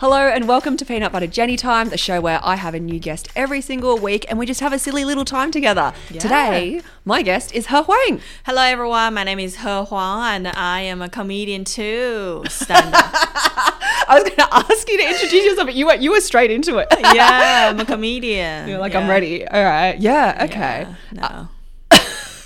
[0.00, 3.00] Hello and welcome to Peanut Butter Jenny Time, the show where I have a new
[3.00, 5.92] guest every single week and we just have a silly little time together.
[6.06, 8.20] Today, my guest is He Huang.
[8.46, 9.14] Hello, everyone.
[9.14, 12.44] My name is He Huang, and I am a comedian too.
[12.48, 13.10] Stand up.
[13.12, 16.52] I was going to ask you to introduce yourself, but you went, you were straight
[16.52, 16.86] into it.
[17.00, 18.68] yeah, I'm a comedian.
[18.68, 19.00] You're like, Yeah.
[19.00, 19.48] I'm ready.
[19.48, 19.98] All right.
[19.98, 20.44] Yeah.
[20.48, 20.86] Okay.
[20.86, 21.48] Yeah, no.
[21.90, 21.98] Uh,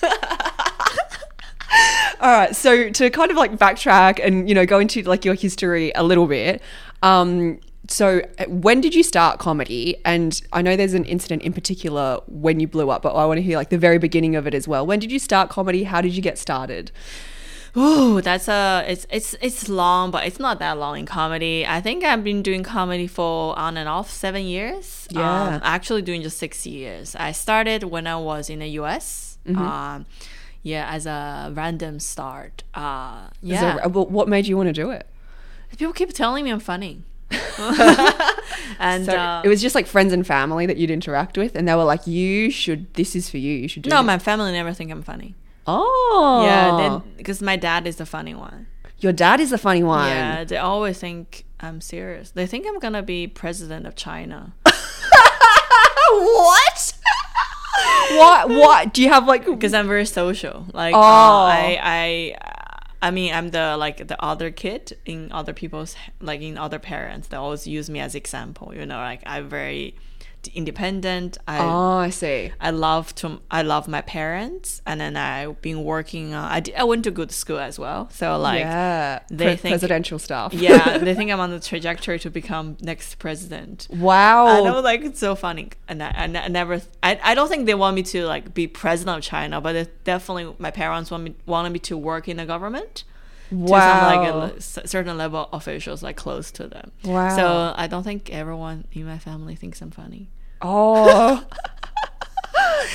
[2.23, 2.57] All right.
[2.57, 6.03] So to kind of like backtrack and you know go into like your history a
[6.03, 6.62] little bit.
[7.03, 9.97] Um, so uh, when did you start comedy?
[10.05, 13.38] And I know there's an incident in particular when you blew up, but I want
[13.38, 14.87] to hear like the very beginning of it as well.
[14.87, 15.84] When did you start comedy?
[15.84, 16.93] How did you get started?
[17.74, 21.66] Oh, that's a it's it's it's long, but it's not that long in comedy.
[21.66, 25.09] I think I've been doing comedy for on and off seven years.
[25.10, 25.55] Yeah.
[25.55, 27.16] um, actually doing just six years.
[27.16, 29.38] I started when I was in the U.S.
[29.46, 29.62] Mm-hmm.
[29.62, 30.07] Um,
[30.62, 32.62] yeah, as a random start.
[32.74, 35.07] Uh, yeah, well, what made you want to do it?
[35.78, 37.02] People keep telling me I'm funny.
[38.78, 41.66] and So uh, it was just like friends and family that you'd interact with, and
[41.66, 42.92] they were like, "You should.
[42.95, 43.54] This is for you.
[43.54, 45.34] You should do." no, this." my family never think I'm funny.
[45.66, 48.66] Oh, Yeah, because my dad is the funny one.
[48.98, 50.09] your dad is the funny one.
[50.09, 52.30] Yeah, they always think I'm serious.
[52.32, 54.52] They think I'm gonna be president of China.
[56.10, 56.95] what?
[58.10, 58.48] what?
[58.48, 58.95] What?
[58.95, 59.45] Do you have like?
[59.46, 60.66] because I'm very social.
[60.73, 60.98] Like, Oh.
[61.01, 62.36] uh, I, I,
[63.02, 67.28] I mean, I'm the like the other kid in other people's like in other parents.
[67.28, 68.72] They always use me as example.
[68.75, 69.97] You know, like I'm very
[70.48, 71.38] independent.
[71.47, 72.53] I, Oh, I see.
[72.60, 76.34] I love to I love my parents, and then I've been working.
[76.34, 79.56] Uh, I did, I went to good school as well, so like yeah, they pre-
[79.56, 80.53] think- presidential stuff.
[80.54, 83.87] yeah, they think I'm on the trajectory to become next president.
[83.91, 84.47] wow.
[84.47, 87.66] I know, like it's so funny, and I, I, I never, I, I don't think
[87.66, 91.34] they want me to like be president of China, but definitely my parents want me
[91.47, 93.04] wanted me to work in the government.
[93.53, 94.50] To some like a Wow.
[94.58, 96.91] certain level officials like close to them.
[97.04, 97.36] Wow.
[97.36, 100.28] So I don't think everyone in my family thinks I'm funny.
[100.62, 101.44] Oh.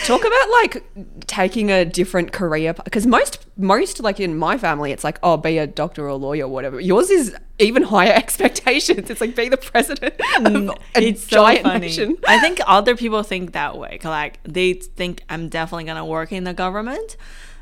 [0.05, 0.83] Talk about like
[1.27, 5.57] taking a different career because most most like in my family it's like oh be
[5.57, 6.79] a doctor or lawyer or whatever.
[6.79, 9.09] Yours is even higher expectations.
[9.09, 11.79] It's like be the president of a Mm, it's so giant funny.
[11.87, 12.17] nation.
[12.27, 13.99] I think other people think that way.
[14.03, 17.17] Like they think I'm definitely gonna work in the government,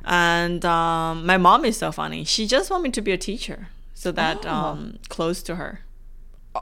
[0.05, 2.23] and um, my mom is so funny.
[2.23, 5.81] She just want me to be a teacher, so that um, close to her.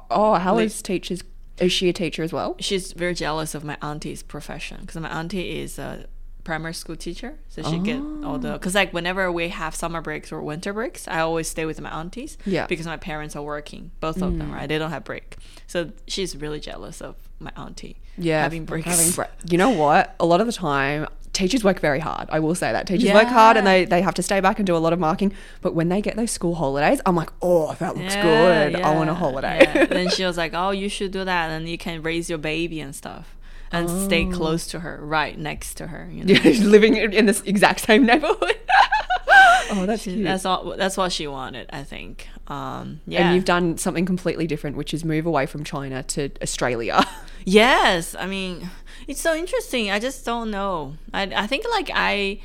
[0.09, 1.21] Oh, how is teachers?
[1.59, 2.55] Is she a teacher as well?
[2.59, 6.07] She's very jealous of my auntie's profession because my auntie is a
[6.43, 10.31] primary school teacher, so she get all the because like whenever we have summer breaks
[10.31, 12.37] or winter breaks, I always stay with my aunties.
[12.45, 12.65] Yeah.
[12.67, 14.67] because my parents are working, both of them, right?
[14.67, 15.37] They don't have break,
[15.67, 17.97] so she's really jealous of my auntie.
[18.17, 18.87] Yeah, having breaks.
[18.87, 20.15] Having bre- you know what?
[20.19, 22.29] A lot of the time, teachers work very hard.
[22.31, 24.67] I will say that teachers work hard and they, they have to stay back and
[24.67, 25.33] do a lot of marking.
[25.61, 28.81] But when they get those school holidays, I'm like, oh, that looks Yeah, good.
[28.81, 29.61] I want a holiday.
[29.73, 29.85] yeah.
[29.85, 32.79] then she was like, "Oh, you should do that, and you can raise your baby
[32.79, 33.35] and stuff,
[33.72, 37.41] and stay close to her, right next to her." You know, Yeah, living in this
[37.41, 38.57] exact same neighborhood.
[39.72, 40.23] oh, that's cute.
[40.23, 40.75] that's all.
[40.77, 42.27] That's what she wanted, I think.
[42.47, 46.29] Um, yeah, And you've done something completely different, which is move away from China to
[46.41, 47.03] Australia.
[47.45, 48.69] Yes, I mean,
[49.08, 49.91] it's so interesting.
[49.91, 50.96] I just don't know.
[51.14, 52.40] I I think like I.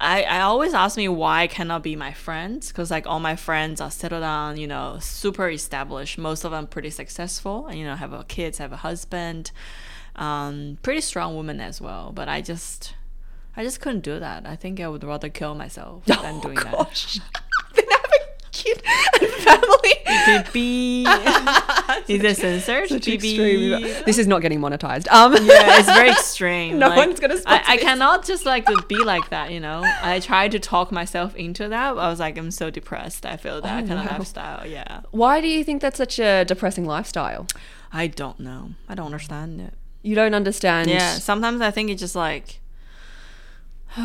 [0.00, 3.34] I, I always ask me why I cannot be my friends because like all my
[3.34, 6.18] friends are settled down, you know, super established.
[6.18, 9.50] Most of them pretty successful, and you know, have a kids, have a husband,
[10.14, 12.12] um, pretty strong women as well.
[12.14, 12.94] But I just,
[13.56, 14.46] I just couldn't do that.
[14.46, 16.74] I think I would rather kill myself than doing that.
[16.74, 17.18] Oh, Gosh.
[17.74, 18.27] have a
[19.20, 19.94] and family.
[20.06, 21.04] BB,
[22.08, 22.88] is it censored?
[22.88, 25.06] Such extreme- This is not getting monetized.
[25.08, 26.78] Um, yeah, it's very extreme.
[26.78, 29.82] No Like, one's gonna I, I cannot just like be like that, you know.
[30.02, 31.94] I tried to talk myself into that.
[31.94, 33.24] But I was like, I'm so depressed.
[33.26, 34.66] I feel that Oh, kind of lifestyle.
[34.66, 37.46] Yeah, Why do you think that's such a depressing lifestyle?
[37.92, 38.70] I don't know.
[38.88, 39.74] I don't understand it.
[40.02, 40.88] You don't understand.
[40.90, 42.60] Yeah, sometimes I think it's just like,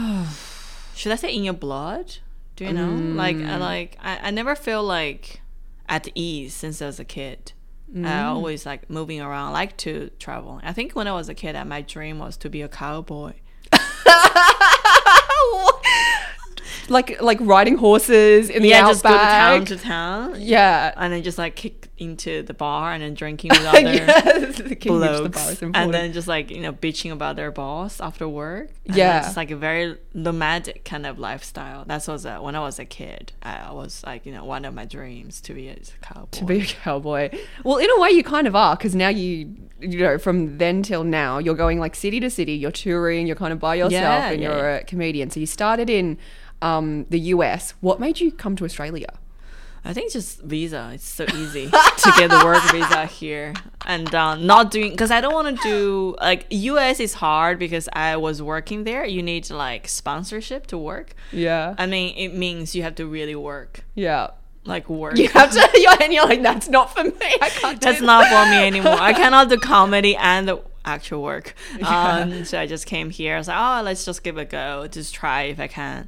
[0.95, 2.17] should I say in your blood?
[2.55, 2.89] Do you know?
[2.91, 3.49] Like, Mm.
[3.49, 5.41] I like I, I never feel like
[5.89, 7.53] at ease since I was a kid.
[7.93, 8.07] Mm.
[8.07, 9.49] I always like moving around.
[9.49, 10.59] I like to travel.
[10.63, 13.33] I think when I was a kid, uh, my dream was to be a cowboy.
[16.89, 18.91] like like riding horses in the yeah, outback.
[18.91, 20.35] just go to town to town.
[20.39, 20.93] yeah.
[20.97, 24.63] And then just like kick into the bar and then drinking with other yes, the
[24.63, 25.51] the blokes.
[25.51, 28.69] is and then just like, you know, bitching about their boss after work.
[28.87, 29.25] And Yeah.
[29.27, 31.85] It's like a very nomadic kind of lifestyle.
[31.85, 33.31] That's was uh, when I was a kid.
[33.43, 36.27] I was like, you know, one of my dreams to be a cowboy.
[36.31, 37.29] to be a cowboy.
[37.63, 40.83] Well, in a way, you kind of are because now you, you know, from then
[40.83, 42.53] till now, you're going like city to city.
[42.53, 43.27] You're touring.
[43.27, 44.49] You're kind of by yourself, Yeah, and yeah.
[44.57, 45.29] you're a comedian.
[45.29, 46.17] So you started in
[46.63, 47.73] um, the US.
[47.81, 49.09] What made you come to Australia?
[49.85, 50.91] I think it's just visa.
[50.93, 51.65] It's so easy
[52.03, 53.53] to get the work visa here,
[53.85, 57.01] and uh, not doing because I don't want to do like U.S.
[57.01, 59.05] is hard because I was working there.
[59.05, 61.15] You need like sponsorship to work.
[61.33, 61.75] Yeah.
[61.77, 64.29] I mean, it means you have to really work, yeah.
[64.63, 65.17] like work.
[65.17, 67.29] You have to, you're, and you're like, that's not for me.
[67.41, 68.93] I can't That's that." not for me anymore.
[68.93, 71.55] I cannot do comedy and the actual work.
[71.85, 73.35] Um, so I just came here.
[73.35, 74.87] I was like, oh, let's just give it a go.
[74.87, 76.07] Just try if I can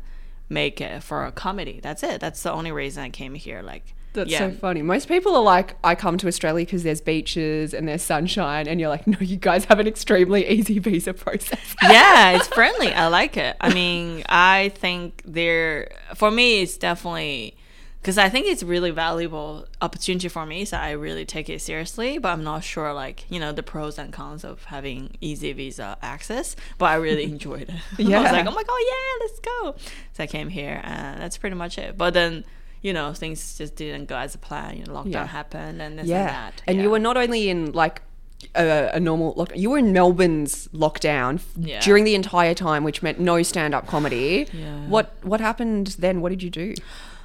[0.49, 1.79] make it for a comedy.
[1.81, 2.21] That's it.
[2.21, 3.61] That's the only reason I came here.
[3.61, 4.39] Like, That's yeah.
[4.39, 4.81] so funny.
[4.81, 8.67] Most people are like, I come to Australia because there's beaches and there's sunshine.
[8.67, 11.75] And you're like, no, you guys have an extremely easy visa process.
[11.83, 12.93] yeah, it's friendly.
[12.93, 13.55] I like it.
[13.59, 17.57] I mean, I think there for me it's definitely
[18.05, 22.19] because I think it's really valuable opportunity for me, so I really take it seriously.
[22.19, 25.97] But I'm not sure, like you know, the pros and cons of having easy visa
[26.03, 26.55] access.
[26.77, 27.71] But I really enjoyed it.
[27.97, 29.75] Yeah, I was like, oh my god, yeah, let's go.
[30.13, 31.97] So I came here, and that's pretty much it.
[31.97, 32.45] But then.
[32.81, 34.77] You know, things just didn't go as a plan.
[34.77, 35.25] You know, lockdown Yeah.
[35.25, 36.19] happened and this yeah.
[36.19, 36.61] and that.
[36.67, 36.83] And Yeah.
[36.83, 38.03] you were not only in like
[38.53, 41.79] a, a normal lockdown, you were in Melbourne's lockdown Yeah.
[41.81, 44.47] during the entire time, which meant no stand up comedy.
[44.53, 44.85] Yeah.
[44.85, 46.21] What What happened then?
[46.21, 46.75] What did you do?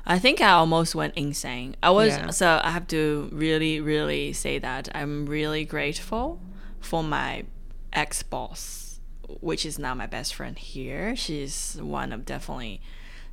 [0.06, 1.76] I think I almost went insane.
[1.82, 2.30] I was Yeah.
[2.30, 6.40] so I have to really, really say that I'm really grateful
[6.80, 7.44] for my
[7.92, 9.00] ex boss,
[9.40, 11.14] which is now my best friend here.
[11.14, 12.80] She's one of definitely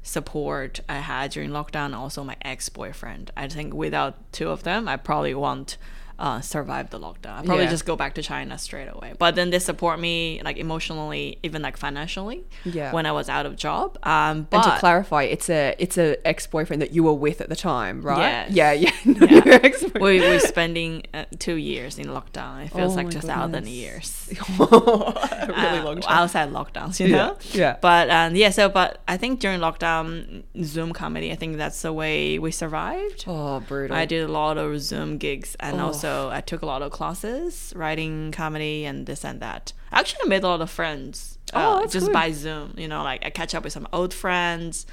[0.04, 1.96] support I had during lockdown.
[1.96, 3.32] Also, my ex boyfriend.
[3.36, 5.78] I think without two of them, I probably won't.
[6.20, 7.38] Uh, survive the lockdown.
[7.40, 7.70] I probably Yeah.
[7.70, 9.14] just go back to China straight away.
[9.20, 12.44] But then they support me like emotionally, even like financially.
[12.66, 12.92] Yeah.
[12.92, 13.98] When I was out of job.
[14.04, 17.40] Um, but And to clarify, it's a it's a ex boyfriend that you were with
[17.42, 18.50] at the time, right?
[18.50, 18.52] Yes.
[18.52, 18.92] Yeah, yeah.
[19.06, 20.02] Yeah.
[20.02, 22.66] We we're spending uh, two years in lockdown.
[22.66, 23.70] It feels Oh like two thousand goodness.
[23.82, 24.08] years.
[24.60, 26.18] really Uh, long time.
[26.18, 27.38] outside lockdowns, you Yeah, know.
[27.54, 27.74] yeah.
[27.82, 31.32] But um, yeah, so but I think during lockdown, Zoom comedy.
[31.32, 33.26] I think that's the way we survived.
[33.28, 33.96] Oh, brutal.
[33.96, 35.86] I did a lot of Zoom gigs, and Oh.
[35.88, 39.74] also I took a lot of classes, writing comedy and this and that.
[39.92, 42.14] I actually made a lot of friends Oh, uh, just good.
[42.14, 42.74] by Zoom.
[42.78, 44.86] You know, like I catch up with some old friends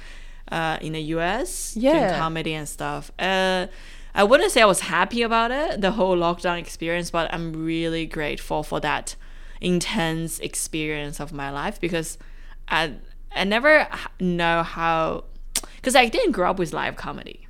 [0.51, 1.73] uh, in the U.S.
[1.73, 3.11] doing comedy and stuff.
[3.19, 3.67] Uh,
[4.13, 8.05] I wouldn't say I was happy about it, the whole lockdown experience, but I'm really
[8.05, 9.15] grateful for that
[9.59, 12.17] intense experience of my life because
[12.69, 12.93] I
[13.35, 13.87] I never
[14.19, 15.25] know how
[15.77, 17.44] because I didn't grow up with live comedy.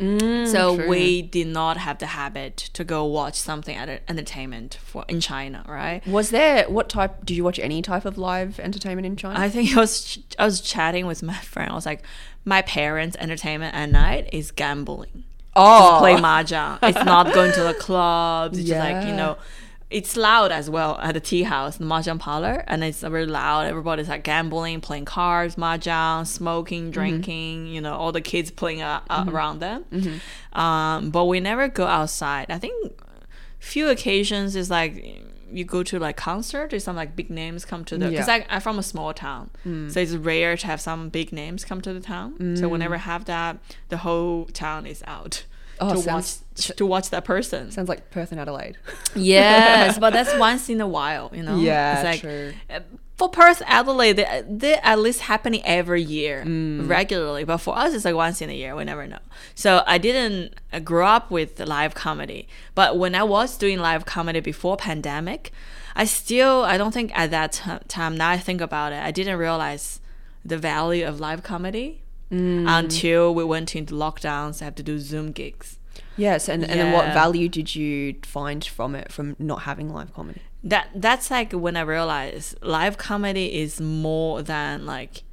[0.00, 0.88] Mm, so true.
[0.88, 5.64] we did not have the habit to go watch something at entertainment for in China,
[5.68, 6.04] right?
[6.06, 7.24] Was there what type?
[7.26, 9.38] Did you watch any type of live entertainment in China?
[9.38, 11.70] I think I was I was chatting with my friend.
[11.70, 12.02] I was like,
[12.44, 15.24] my parents' entertainment at night is gambling.
[15.54, 16.78] oh, Play mahjong.
[16.82, 18.58] It's not going to the clubs.
[18.58, 19.36] It's just like you know,
[19.92, 23.66] it's loud as well at the tea house, the mahjong parlor, and it's very loud.
[23.66, 27.66] Everybody's like gambling, playing cards, mahjong, smoking, drinking.
[27.68, 29.84] You know, all the kids playing uh, uh, around them.
[30.52, 32.46] Um, but we never go outside.
[32.50, 32.74] I think
[33.58, 34.92] few occasions is like
[35.52, 38.44] you go to like concert or some like big names come to the because Yeah.
[38.48, 39.50] I'm from a small town,
[39.90, 42.56] so it's rare to have some big names come to the town.
[42.56, 43.58] So whenever have that,
[43.90, 45.44] the whole town is out
[45.82, 47.70] Oh, to sounds- watch to watch that person.
[47.70, 48.76] sounds like Perth and Adelaide.
[49.14, 51.56] yes, but that's once in a while, you know.
[51.56, 52.52] Yeah, it's like, true.
[52.70, 52.80] uh,
[53.16, 57.44] For Perth, Adelaide, they, they at least happening every year regularly.
[57.44, 58.74] But for us, it's like once in a year.
[58.76, 59.18] We never know.
[59.54, 62.48] So I didn't uh, grow up with live comedy.
[62.74, 65.52] But when I was doing live comedy before pandemic,
[65.94, 68.16] I still I don't think at that ti- time.
[68.16, 70.00] Now I think about it, I didn't realize
[70.44, 72.01] the value of live comedy
[72.32, 72.64] Mm.
[72.66, 74.62] until we went into lockdowns.
[74.62, 75.78] I have to do Zoom gigs.
[76.16, 80.12] Yes, and, and then what value did you find from it from not having live
[80.14, 80.40] comedy?
[80.64, 85.24] that that's like when I realized live comedy is more than like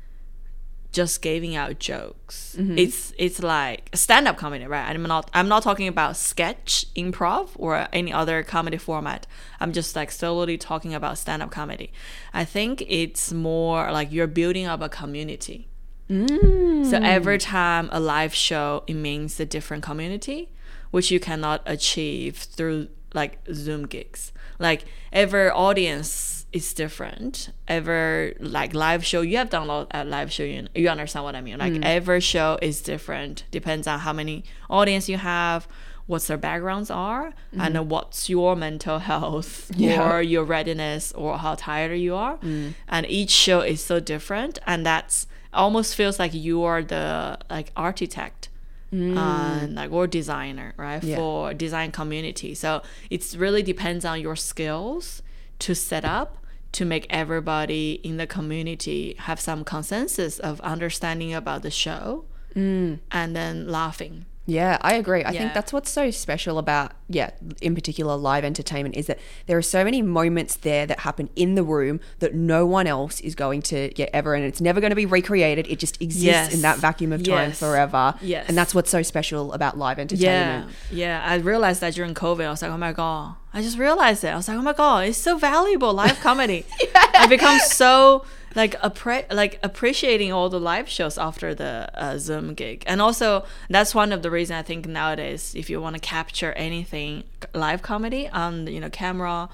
[0.91, 2.55] just giving out jokes.
[2.57, 2.77] Mm-hmm.
[2.79, 4.89] It's it's like stand up comedy, right?
[4.89, 9.27] I'm not I'm not talking about sketch, improv, or any other comedy format.
[9.59, 11.91] I'm just like solely talking about stand up comedy.
[12.33, 15.67] I think it's more like you're building up a community.
[16.09, 17.41] So every mm.
[17.41, 20.49] time a live show, it means a different community,
[20.91, 24.31] which you cannot achieve through like Zoom gigs.
[24.57, 27.51] Like every audience is different.
[27.67, 30.43] Every like live show, you have done a live show.
[30.43, 31.59] You, you understand what I mean?
[31.59, 31.85] Like mm.
[31.85, 33.43] every show is different.
[33.51, 35.67] Depends on how many audience you have,
[36.07, 37.87] what's their backgrounds are, and mm-hmm.
[37.87, 40.11] what's your mental health Yeah.
[40.11, 42.37] or your readiness or how tired you are.
[42.37, 42.73] Mm.
[42.87, 47.71] And each show is so different, and that's almost feels like you are the like
[47.75, 48.49] architect
[48.91, 51.15] and like or designer right Yeah.
[51.17, 52.55] for design community.
[52.55, 55.21] So it's really depends on your skills
[55.59, 56.37] to set up
[56.71, 62.25] to make everybody in the community have some consensus of understanding about the show
[62.55, 62.99] mm.
[63.11, 65.23] and then laughing Yeah, I agree.
[65.23, 65.39] I Yeah.
[65.39, 67.29] think that's what's so special about, yeah,
[67.61, 71.55] in particular live entertainment is that there are so many moments there that happen in
[71.55, 74.89] the room that no one else is going to get ever, and it's never going
[74.89, 75.67] to be recreated.
[75.67, 76.53] It just exists Yes.
[76.53, 77.59] in that vacuum of time Yes.
[77.59, 78.15] forever.
[78.21, 78.45] Yes.
[78.47, 80.71] And that's what's so special about live entertainment.
[80.91, 81.23] yeah.
[81.25, 83.35] I realized that during COVID, I was like, oh my god.
[83.53, 84.27] I just realized it.
[84.29, 86.65] I was like, oh my god, it's so valuable live comedy.
[87.15, 88.23] I become so
[88.55, 93.45] like appre- like appreciating all the live shows after the uh, Zoom gig, and also
[93.69, 97.81] that's one of the reasons I think nowadays, if you want to capture anything live
[97.81, 99.49] comedy on you know camera,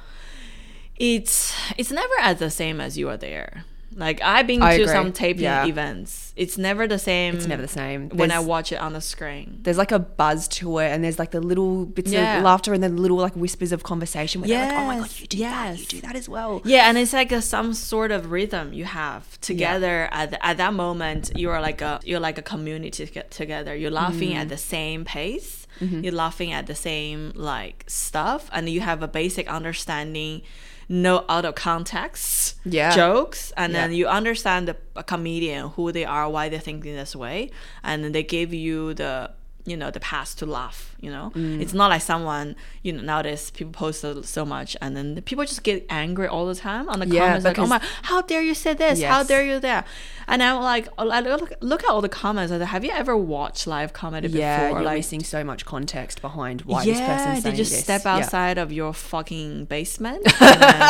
[0.95, 3.65] it's it's never as the same as you are there.
[3.97, 4.93] Like I've been I to agree.
[4.93, 5.65] some taping Yeah.
[5.65, 6.33] events.
[6.35, 7.35] It's never the same.
[7.35, 8.09] It's never the same.
[8.09, 9.59] when I watch it on the screen.
[9.63, 12.37] There's like a buzz to it, and there's like the little bits Yeah.
[12.37, 14.41] of laughter and the little like whispers of conversation.
[14.41, 16.89] Where they're like, "Oh my god, you do that, you do that as well." Yeah,
[16.89, 20.73] and it's like a, some sort of rhythm you have together at the, at that
[20.73, 21.31] moment.
[21.35, 23.73] You are like a you're like a community to get together.
[23.75, 24.37] You're laughing Mm-hmm.
[24.41, 25.67] at the same pace.
[25.79, 30.41] You're laughing at the same like stuff, and you have a basic understanding.
[30.87, 32.95] No out of context Yeah.
[32.95, 37.15] jokes, and then you understand the a comedian who they are, why they're thinking this
[37.15, 37.49] way,
[37.83, 39.31] and then they give you the
[39.65, 40.94] you know the pass to laugh.
[41.05, 41.61] You know, Mm.
[41.63, 45.21] it's not like someone you know nowadays people post so, so much, and then the
[45.29, 48.19] people just get angry all the time on the Yeah, comments like, oh my, how
[48.31, 49.01] dare you say this?
[49.03, 49.85] How dare you that?
[50.27, 52.49] And I'm like, I look, look at all the comments.
[52.51, 54.79] Said, have you ever watched live comedy Yeah, before?
[54.79, 57.83] you're like, missing so much context behind why this yeah, person's saying they just this.
[57.83, 58.15] step Yeah.
[58.15, 60.23] outside of your fucking basement.
[60.41, 60.81] and then-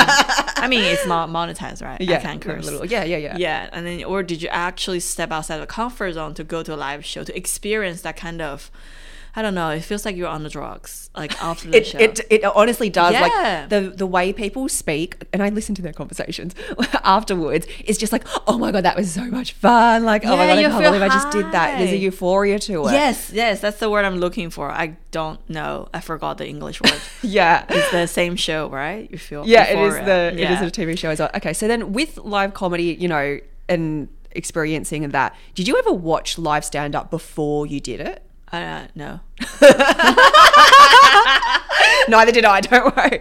[0.65, 1.99] I mean, it's not monetized, right?
[1.99, 2.63] Yeah, I can't curse.
[2.65, 3.35] little- yeah, yeah, yeah.
[3.37, 6.63] Yeah, and then or did you actually step outside of the comfort zone to go
[6.63, 8.71] to a live show to experience that kind of?
[9.37, 9.69] I don't know.
[9.71, 11.97] It feels like you're on the drugs, like after the It, show.
[11.99, 13.13] it, it honestly does.
[13.13, 13.21] Yeah.
[13.21, 16.55] Like the the way people speak, and I listen to their conversations
[17.03, 17.67] afterwards.
[17.83, 20.05] It's just like, oh my god, that was so much fun.
[20.05, 21.77] Like, oh my god, I can't believe I just did that.
[21.79, 22.91] There's a euphoria to it.
[22.93, 24.71] yes, yes, that's the word I'm looking for.
[24.71, 25.89] I don't know.
[25.93, 26.99] I forgot the English word.
[27.21, 27.65] yeah.
[27.69, 29.09] it's the same show, right?
[29.11, 30.05] You feel yeah, it is euphoria.
[30.05, 31.29] the it is a TV show as well.
[31.35, 36.37] Okay, so then with live comedy, you know, and experiencing that, did you ever watch
[36.37, 38.21] live stand up before you did it?
[38.63, 39.19] Uh, no.
[42.07, 42.61] Neither did I.
[42.61, 43.19] Don't worry.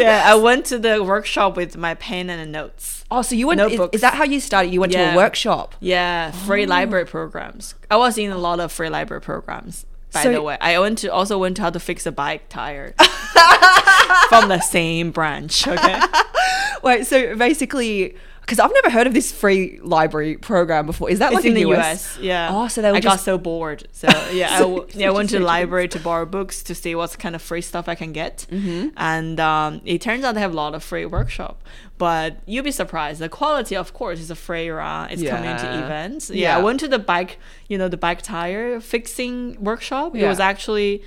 [0.00, 3.04] yeah, I went to the workshop with my pen and notes.
[3.10, 3.60] Oh, so you went?
[3.60, 3.94] Is, Notebooks.
[3.96, 4.72] is that how you started?
[4.72, 5.14] You went to Yeah.
[5.14, 5.74] a workshop.
[5.80, 7.74] Yeah, free library programs.
[7.90, 9.84] I was in a lot of free library programs.
[10.12, 12.48] By So- the way, I went to also went to how to fix a bike
[12.48, 12.94] tire
[14.28, 15.66] from the same branch.
[15.68, 16.00] Okay.
[16.82, 18.16] Wait, so basically,
[18.50, 21.08] because I've never heard of this free library program before.
[21.08, 22.16] Is that It's like in the US?
[22.16, 22.18] US.
[22.20, 22.48] Yeah.
[22.50, 23.86] Oh, so they were I got so bored.
[23.92, 26.74] So yeah, I, So- w- yeah, I went to the library to borrow books to
[26.74, 28.46] see what kind of free stuff I can get.
[28.50, 28.88] Mm-hmm.
[28.96, 31.62] And um, it turns out they have a lot of free workshop.
[31.96, 33.20] But you'll be surprised.
[33.20, 35.10] The quality, of course, is a free run.
[35.12, 35.84] It's community Yeah.
[35.84, 36.30] events.
[36.30, 37.38] Yeah, I went to the bike,
[37.68, 40.16] you know, the bike tire fixing workshop.
[40.16, 41.04] It was actually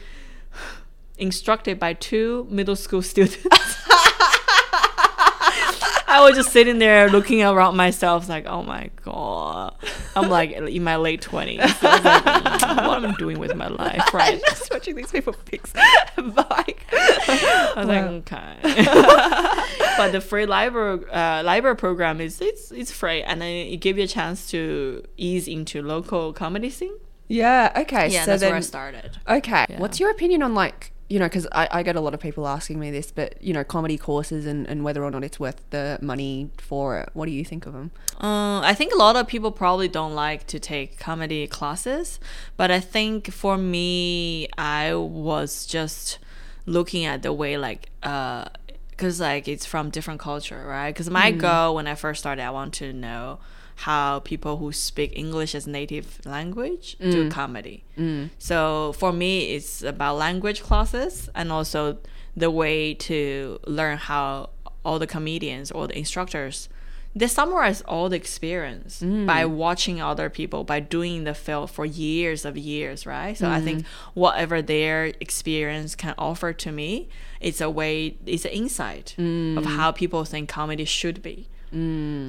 [1.18, 3.38] instructed by two middle school students.
[6.14, 9.76] I was just sitting there looking around myself, like, oh my god,
[10.16, 11.60] I'm like in my late twenties.
[11.60, 14.40] Like, "Mm, what am I doing with my life, right?
[14.48, 15.74] just watching these people fix
[16.18, 16.86] bike.
[16.92, 17.94] I was Wow.
[17.94, 18.86] like, okay.
[19.98, 23.98] but the free library uh, library program is it's it's free, and then it give
[23.98, 26.94] you a chance to ease into local comedy scene.
[27.28, 27.72] Yeah.
[27.76, 28.10] Okay.
[28.10, 29.18] Yeah, so that's then, where I started.
[29.28, 29.66] Okay.
[29.68, 29.80] Yeah.
[29.80, 32.48] What's your opinion on like you know because I, I get a lot of people
[32.48, 35.62] asking me this, but you know comedy courses and, and whether or not it's worth
[35.70, 37.10] the money for it.
[37.14, 37.92] What do you think of them?
[38.20, 42.20] Uh, I think a lot of people probably don't like to take comedy classes,
[42.58, 46.18] but I think for me, I was just
[46.66, 48.46] looking at the way like uh,
[48.90, 50.90] because like it's from different culture, right?
[50.90, 53.38] Because my goal when I first started, I want to know
[53.84, 57.32] how people who speak English as native language do mm.
[57.32, 57.84] comedy.
[57.98, 58.30] Mm.
[58.40, 61.98] So for me, it's about language classes and also
[62.36, 64.52] the way to learn how
[64.86, 66.70] all the comedians or the instructors
[67.16, 69.28] they summarize all the experience mm.
[69.28, 73.38] by watching other people by doing the film for years of years right?
[73.38, 73.86] So i think
[74.16, 77.08] whatever their experience can offer to me
[77.40, 79.16] it's a way it's an insight
[79.60, 81.48] of how people think comedy should be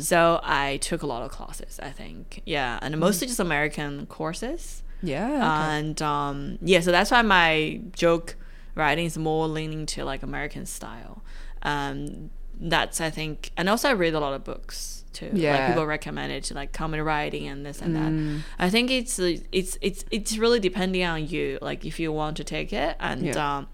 [0.01, 4.83] so i took a lot of classes i think yeah and mostly just american courses
[5.03, 5.77] Yeah.
[5.77, 8.37] and um, yeah, so that's why my joke
[8.75, 11.23] writing is more leaning to like American style.
[11.63, 15.27] Um, that's I think, and also I read a lot of books too.
[15.27, 15.69] like Yeah.
[15.69, 18.13] people recommend it to like comedy writing and this and that.
[18.59, 22.37] I think it's uh, it's it's it's really depending on you, like if you want
[22.39, 23.57] to take it and Yeah.
[23.59, 23.69] um,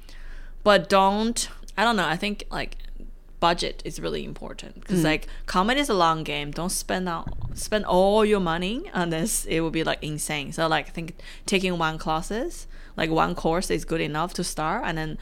[0.65, 1.49] but don't
[1.79, 2.09] I don't know.
[2.09, 2.77] I think like
[3.40, 5.04] budget is really important because mm.
[5.04, 6.50] like comedy is a long game.
[6.50, 9.44] Don't spend out spend all your money on this.
[9.47, 10.52] It will be like insane.
[10.52, 11.16] So like I think
[11.47, 12.66] taking one classes,
[12.97, 15.18] like one course is good enough to start, and then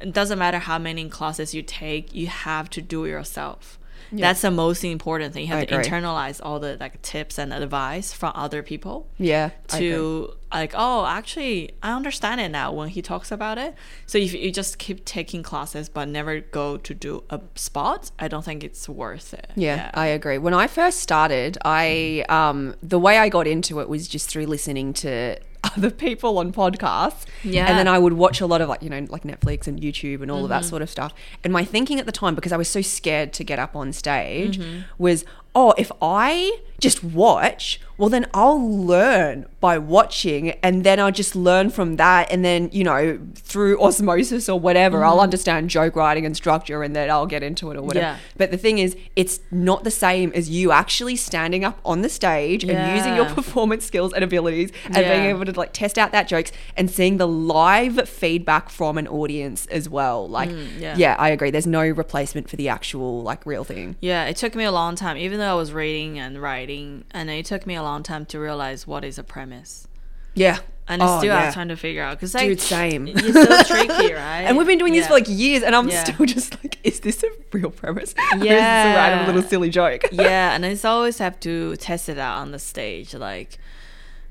[0.00, 3.78] it doesn't matter how many classes you take, you have to do it yourself.
[4.12, 5.42] That's the most important thing.
[5.42, 5.90] You have I to agree.
[5.90, 9.50] internalize all the like tips and advice from other people Yeah.
[9.68, 13.74] To like oh actually i understand it now when he talks about it
[14.06, 18.26] so if you just keep taking classes but never go to do a spot i
[18.28, 20.38] don't think it's worth it Yeah, I agree.
[20.38, 24.46] When I first started, I um the way I got into it was just through
[24.46, 25.36] listening to
[25.84, 27.24] other people on podcasts.
[27.42, 27.66] Yeah.
[27.68, 30.22] And then I would watch a lot of like, you know, like Netflix and YouTube
[30.22, 30.68] and all of that Mm-hmm.
[30.70, 31.12] sort of stuff.
[31.44, 33.92] And my thinking at the time, because I was so scared to get up on
[33.92, 34.80] stage, Mm-hmm.
[34.98, 35.24] was,
[35.54, 41.34] oh, if I just watch, well then I'll learn by watching and then I'll just
[41.34, 46.24] learn from that and then, you know, through osmosis or whatever, I'll understand joke writing
[46.24, 48.06] and structure and then I'll get into it or whatever.
[48.06, 48.18] Mm-hmm.
[48.20, 48.34] Yeah.
[48.36, 52.08] But the thing is, it's not the same as you actually standing up on the
[52.08, 56.12] stage and using your performance skills and abilities and being able to like test out
[56.12, 60.28] that jokes and seeing the live feedback from an audience as well.
[60.28, 60.94] Like, Mm, yeah.
[60.96, 61.16] yeah.
[61.18, 61.50] I agree.
[61.50, 63.96] There's no replacement for the actual like real thing.
[64.00, 67.30] yeah it took me a long time even though i was reading and writing and
[67.30, 69.88] it took me a long time to realize what is a premise
[70.34, 70.58] Yeah.
[70.88, 71.46] and it's Oh, still yeah.
[71.46, 73.08] i'm trying to figure out because like Dude, same.
[73.14, 76.04] it's so tricky right And we've been doing this for like years, and I'm Yeah.
[76.04, 78.14] still just like, is this a real premise?
[78.18, 80.02] Yeah, Or is this a random little silly joke?
[80.12, 83.58] yeah, and it's always have to test it out on the stage, like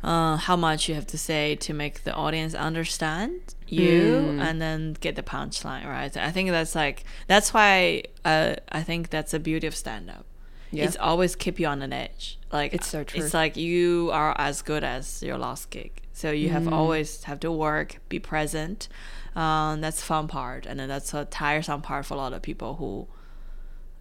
[0.03, 3.33] uh, how much you have to say to make the audience understand
[3.67, 4.39] you, Hmm.
[4.39, 6.15] and then get the punchline right.
[6.15, 10.25] I think that's like that's why uh, I think that's the beauty of stand up.
[10.71, 10.85] Yeah.
[10.85, 12.37] It's always keep you on an edge.
[12.51, 13.23] Like It's so true.
[13.23, 17.39] It's like you are as good as your last gig, so you have always have
[17.41, 18.87] to work, be present.
[19.35, 22.75] Um, that's fun part, and then that's a tiresome part for a lot of people
[22.75, 23.07] who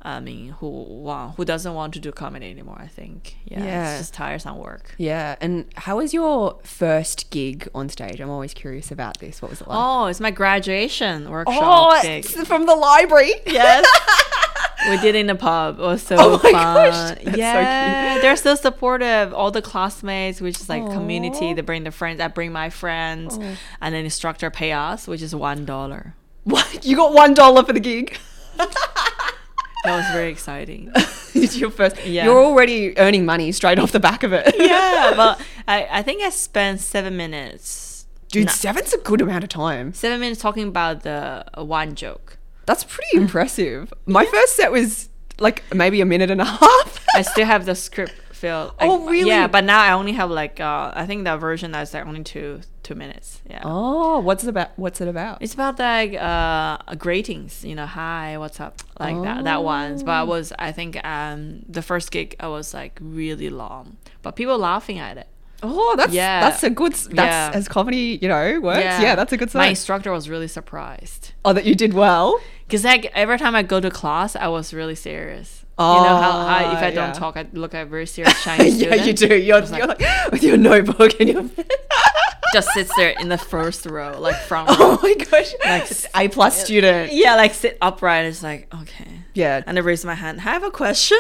[0.03, 2.79] I mean, who wow, who doesn't want to do comedy anymore?
[2.81, 3.91] I think, yeah, Yeah.
[3.91, 4.95] it's just tiresome work.
[4.99, 5.35] Yeah.
[5.41, 8.21] And how was your first gig on stage?
[8.21, 9.43] I'm always curious about this.
[9.43, 9.77] What was it like?
[9.77, 12.25] Oh, it's my graduation workshop Oh, gig.
[12.25, 13.33] it's from the library.
[13.47, 13.85] Yes,
[14.91, 15.79] we did it in the pub.
[15.79, 16.53] It was so Oh my fun.
[16.53, 17.37] gosh, that's so cute.
[17.39, 19.33] yeah, they're so supportive.
[19.35, 21.55] All the classmates, which is like community, Aw.
[21.55, 22.21] they bring their friends.
[22.21, 23.57] I bring my friends, Oh.
[23.81, 26.15] and then instructor pay us, which is one dollar.
[26.45, 26.85] What?
[26.85, 28.17] You got one dollar for the gig.
[29.85, 30.91] That was very exciting.
[30.97, 32.05] it's your first.
[32.05, 32.25] Yeah.
[32.25, 34.53] You're already earning money straight off the back of it.
[34.59, 38.07] yeah, but I, I think I spent seven minutes.
[38.33, 38.53] Dude, No.
[38.53, 39.93] seven's a good amount of time.
[39.93, 42.36] Seven minutes talking about the uh, one joke.
[42.67, 43.93] That's pretty impressive.
[44.07, 47.05] My first set was like maybe a minute and a half.
[47.15, 48.73] I still have the script filled.
[48.81, 49.31] Oh, really?
[49.31, 52.23] Yeah, but now I only have like uh, I think the version that's like only
[52.25, 53.41] two two minutes.
[53.49, 53.63] Yeah.
[53.65, 54.71] oh, what's it about?
[54.77, 55.43] What's it about?
[55.43, 60.03] It's about like uh greetings, you know, hi, what's up, like that that ones.
[60.03, 60.27] But I Oh.
[60.27, 64.99] was I think um the first gig I was like really long, but people laughing
[64.99, 65.29] at it.
[65.63, 66.41] Oh, that's Yeah.
[66.41, 66.93] that's a good.
[66.93, 67.51] That's Yeah.
[67.55, 68.81] as comedy, you know, works.
[68.81, 69.61] Yeah, that's a good sign.
[69.61, 72.39] My instructor was really surprised oh, that you did well.
[72.67, 75.63] because like every time I go to class, I was really serious.
[75.79, 77.13] you know how, how if I Oh, don't yeah.
[77.13, 79.35] talk, I look like a very serious Chinese yeah, you do.
[79.37, 81.45] You're, was like- you're like, with your notebook and your.
[82.53, 84.99] Just sits there in the first row, like front oh row.
[84.99, 85.53] oh my gosh!
[85.65, 87.13] Like, A plus student.
[87.13, 88.25] Yeah, like sit upright.
[88.25, 89.11] It's like okay.
[89.35, 89.63] Yeah.
[89.67, 90.39] And I raise my hand.
[90.39, 91.19] I have a question.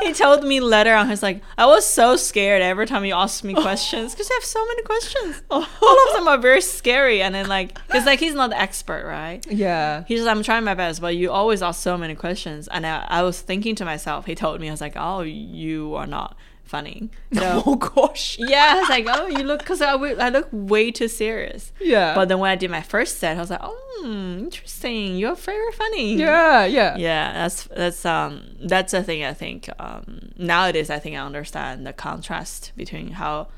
[0.00, 1.08] He told me later on.
[1.08, 4.44] He's like, I was so scared every time you asked me questions because you have
[4.44, 5.42] so many questions.
[5.50, 7.22] All of them are very scary.
[7.22, 9.46] And then like, because like he's not the expert, right?
[9.50, 10.04] yeah.
[10.06, 12.68] He's just, I'm trying my best, but you always ask so many questions.
[12.68, 15.94] And I, I was thinking to myself, he told me, I was like, oh, you
[15.94, 16.36] are not
[16.70, 17.10] funny.
[17.40, 18.36] So, Oh gosh.
[18.38, 21.72] yeah, I was like, oh, you look, because I, w- I look way too serious.
[21.80, 22.14] Yeah.
[22.14, 24.02] But then when I did my first set, I was like, oh,
[24.38, 25.16] interesting.
[25.16, 26.14] You're very funny.
[26.14, 26.96] yeah, yeah.
[26.96, 28.32] Yeah, that's that's um
[28.72, 33.48] that's the thing I think um nowadays I think I understand the contrast between how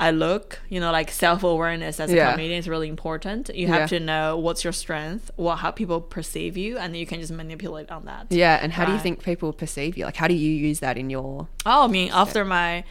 [0.00, 2.32] I look, you know, like self awareness as a Yeah.
[2.32, 3.50] comedian is really important.
[3.54, 3.98] You have Yeah.
[3.98, 7.90] to know what's your strength, what how people perceive you, and you can just manipulate
[7.90, 8.26] on that.
[8.30, 10.04] Yeah, and how do you think people perceive you?
[10.04, 11.46] Like, how do you use that in your?
[11.66, 12.84] Oh, I mean, after my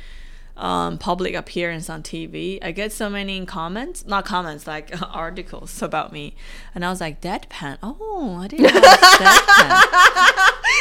[0.62, 6.14] um, public appearance on TV, I get so many comments, not comments, like articles about
[6.14, 6.36] me.
[6.76, 7.78] And I was like, deadpan.
[7.82, 9.82] Oh, I didn't know deadpan.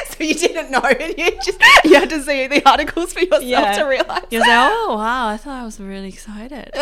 [0.16, 3.42] so you didn't know, and you just you had to see the articles for yourself
[3.42, 3.78] Yeah.
[3.78, 4.22] to realize.
[4.30, 6.70] Was like, oh, wow, I thought I was really excited.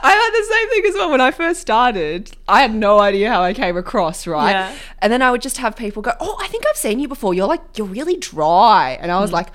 [0.00, 2.30] I had the same thing as well when I first started.
[2.48, 4.50] I had no idea how I came across, right?
[4.50, 4.74] Yeah.
[5.00, 7.34] And then I would just have people go, "Oh, I think I've seen you before.
[7.34, 9.14] You're like, you're really dry," and Mm.
[9.16, 9.48] I was like.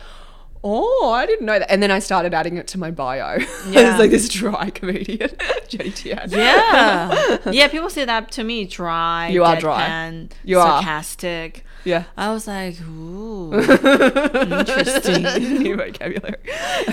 [0.65, 1.69] Oh, I didn't know that.
[1.69, 3.37] And then I started adding it to my bio.
[3.69, 3.91] Yeah.
[3.91, 5.29] was like this dry comedian,
[5.67, 6.29] Tian.
[6.29, 7.37] Yeah.
[7.51, 10.27] yeah, people say that to me dry, You are dry.
[10.43, 10.81] You are.
[10.81, 11.65] sarcastic.
[11.85, 12.05] Yeah.
[12.15, 15.23] I was like, ooh, interesting.
[15.61, 16.37] New vocabulary.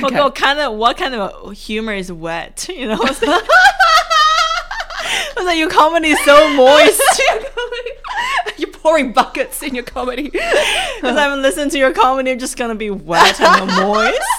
[0.00, 0.18] What, Okay.
[0.20, 2.66] what kind of what kind of humor is wet?
[2.68, 7.00] You know, I was like, I was like your comedy is so moist.
[8.82, 10.30] Pouring buckets in your comedy.
[10.30, 14.20] Because I haven't listened to your comedy, I'm just gonna be wet and moist.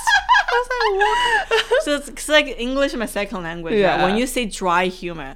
[0.53, 1.83] I was like, what?
[1.83, 3.73] So it's, it's like English is my second language.
[3.73, 3.79] right?
[3.79, 4.03] Yeah.
[4.03, 5.35] When you say dry humor,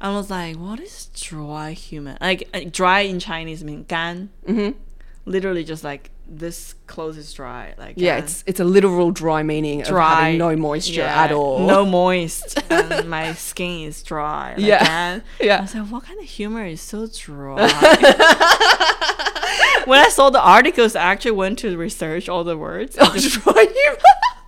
[0.00, 2.16] I was like, what is dry humor?
[2.20, 4.28] Like uh, dry in Chinese mean 干.
[4.46, 4.78] Mm-hmm.
[5.28, 7.74] Literally just like this clothes is dry.
[7.78, 8.24] Like Yeah, 干.
[8.24, 11.66] it's it's a literal dry meaning dry, no moisture Yeah, at all.
[11.66, 14.54] No moist, and my skin is dry.
[14.56, 14.84] Like Yeah.
[14.84, 15.22] 干.
[15.40, 15.58] Yeah.
[15.58, 17.56] I was like, what kind of humor is so dry?
[19.86, 22.96] when I saw the articles, I actually went to research all the words.
[23.00, 23.98] Oh, dry humor.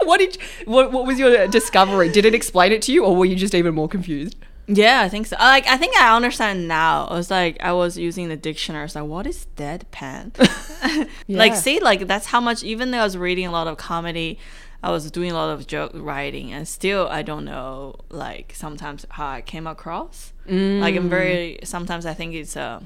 [0.05, 2.09] What did what what was your discovery?
[2.11, 4.37] Did it explain it to you, or were you just even more confused?
[4.73, 5.37] Yeah, I think so.
[5.39, 7.07] Like, I think I understand now.
[7.07, 8.83] I was like, I was using the dictionary.
[8.83, 10.37] I was like, what is deadpan?
[11.29, 12.63] Like, see, like that's how much.
[12.63, 14.39] Even though I was reading a lot of comedy,
[14.83, 17.97] I was doing a lot of joke writing, and still I don't know.
[18.11, 20.33] Like sometimes how I came across.
[20.47, 21.59] Like I'm very.
[21.61, 21.67] Mm.
[21.67, 22.83] Sometimes I think it's a.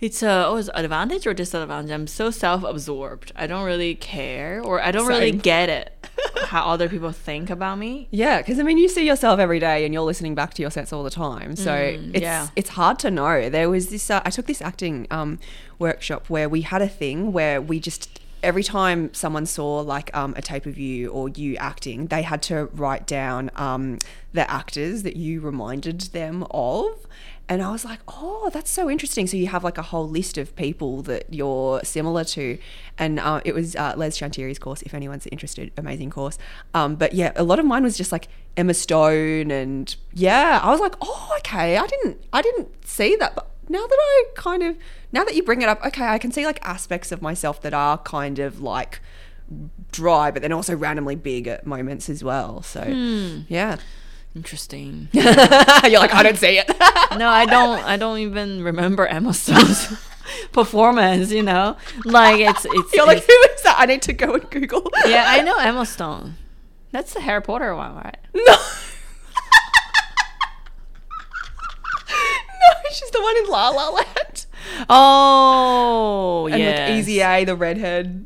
[0.00, 1.92] It's a oh, is it advantage or disadvantage.
[1.92, 3.32] I'm so self-absorbed.
[3.36, 6.01] I don't really care, or I don't really get it
[6.46, 8.08] how other people think about me.
[8.10, 10.70] Yeah, because I mean, you see yourself every day, and you're listening back to your
[10.70, 11.56] sets all the time.
[11.56, 12.48] So it's yeah.
[12.56, 13.48] it's hard to know.
[13.48, 14.10] There was this.
[14.10, 15.38] Uh, I took this acting um,
[15.78, 20.34] workshop where we had a thing where we just every time someone saw like um,
[20.36, 23.98] a tape of you or you acting, they had to write down um,
[24.32, 27.06] the actors that you reminded them of.
[27.48, 29.26] And I was like, oh, that's so interesting.
[29.26, 32.56] So you have like a whole list of people that you're similar to.
[32.96, 35.70] And uh, it was uh, Les Chantery's course, if anyone's interested.
[35.76, 36.38] Amazing course.
[36.72, 39.50] Um, but yeah, a lot of mine was just like Emma Stone.
[39.50, 41.76] And yeah, I was like, oh, okay.
[41.76, 43.34] I didn't, I didn't see that.
[43.34, 44.76] But now that I kind of,
[45.12, 47.74] now that you bring it up, okay, I can see like aspects of myself that
[47.74, 49.00] are kind of like
[49.90, 52.62] dry, but then also randomly big at moments as well.
[52.62, 52.84] So
[53.48, 53.76] yeah.
[54.34, 55.08] Interesting.
[55.12, 56.68] You're like, I don't see it.
[57.18, 57.80] no, I don't.
[57.84, 59.92] I don't even remember Emma Stone's
[60.52, 61.30] performance.
[61.30, 62.92] You know, like it's it's.
[62.94, 63.76] You're like, who is that?
[63.78, 64.90] I need to go and Google.
[65.06, 66.36] yeah, I know Emma Stone.
[66.92, 68.16] That's the Harry Potter one, right?
[68.34, 68.42] No.
[68.52, 68.56] no,
[72.90, 74.46] she's the one in La La Land.
[74.88, 76.96] Oh, And yeah.
[76.96, 78.24] Easy A, the redhead.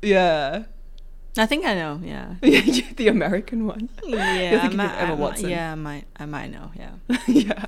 [0.00, 0.64] Yeah.
[1.38, 1.98] I think I know.
[2.04, 2.34] Yeah.
[2.96, 3.88] the American one.
[4.06, 4.60] Yeah.
[4.62, 5.48] I might, Emma I might- Watson.
[5.50, 6.04] yeah, I might.
[6.18, 6.70] I might know.
[6.76, 6.90] Yeah.
[7.26, 7.64] yeah.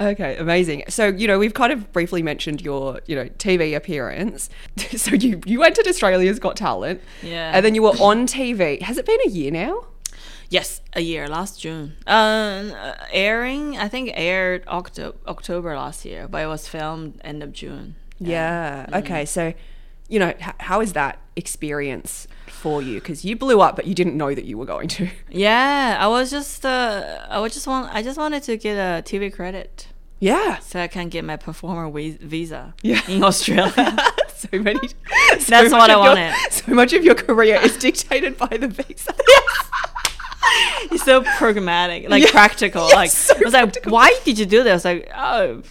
[0.00, 0.82] Okay, amazing.
[0.88, 4.50] So, you know, we've kind of briefly mentioned your, you know, TV appearance.
[4.96, 7.00] So you you entered Australia's Got Talent.
[7.22, 7.52] Yeah.
[7.54, 8.82] And then you were on TV.
[8.82, 9.86] Has it been a year now?
[10.48, 11.94] Yes, a year last June.
[12.06, 13.76] Um, uh, airing.
[13.78, 17.94] I think aired October October last year, but it was filmed end of June.
[18.18, 18.86] Yeah.
[18.92, 19.24] Okay.
[19.24, 19.54] So,
[20.08, 22.94] you know, h- how is that experience for you?
[23.00, 25.08] Because you blew up, but you didn't know that you were going to.
[25.30, 29.02] Yeah, I was just uh, I was just want I just wanted to get a
[29.02, 29.88] TV credit
[30.20, 30.58] Yeah.
[30.58, 33.00] so I can get my performer visa Yeah.
[33.08, 33.96] in Australia.
[34.36, 34.88] so many.
[34.88, 36.34] so That's what I of your- wanted.
[36.52, 39.14] So much of your career is dictated by the visa.
[40.92, 42.30] it's so pragmatic, like Yeah.
[42.30, 42.88] practical.
[42.88, 44.70] Yes, like so I was like, why did you do this?
[44.86, 45.62] I was like, oh,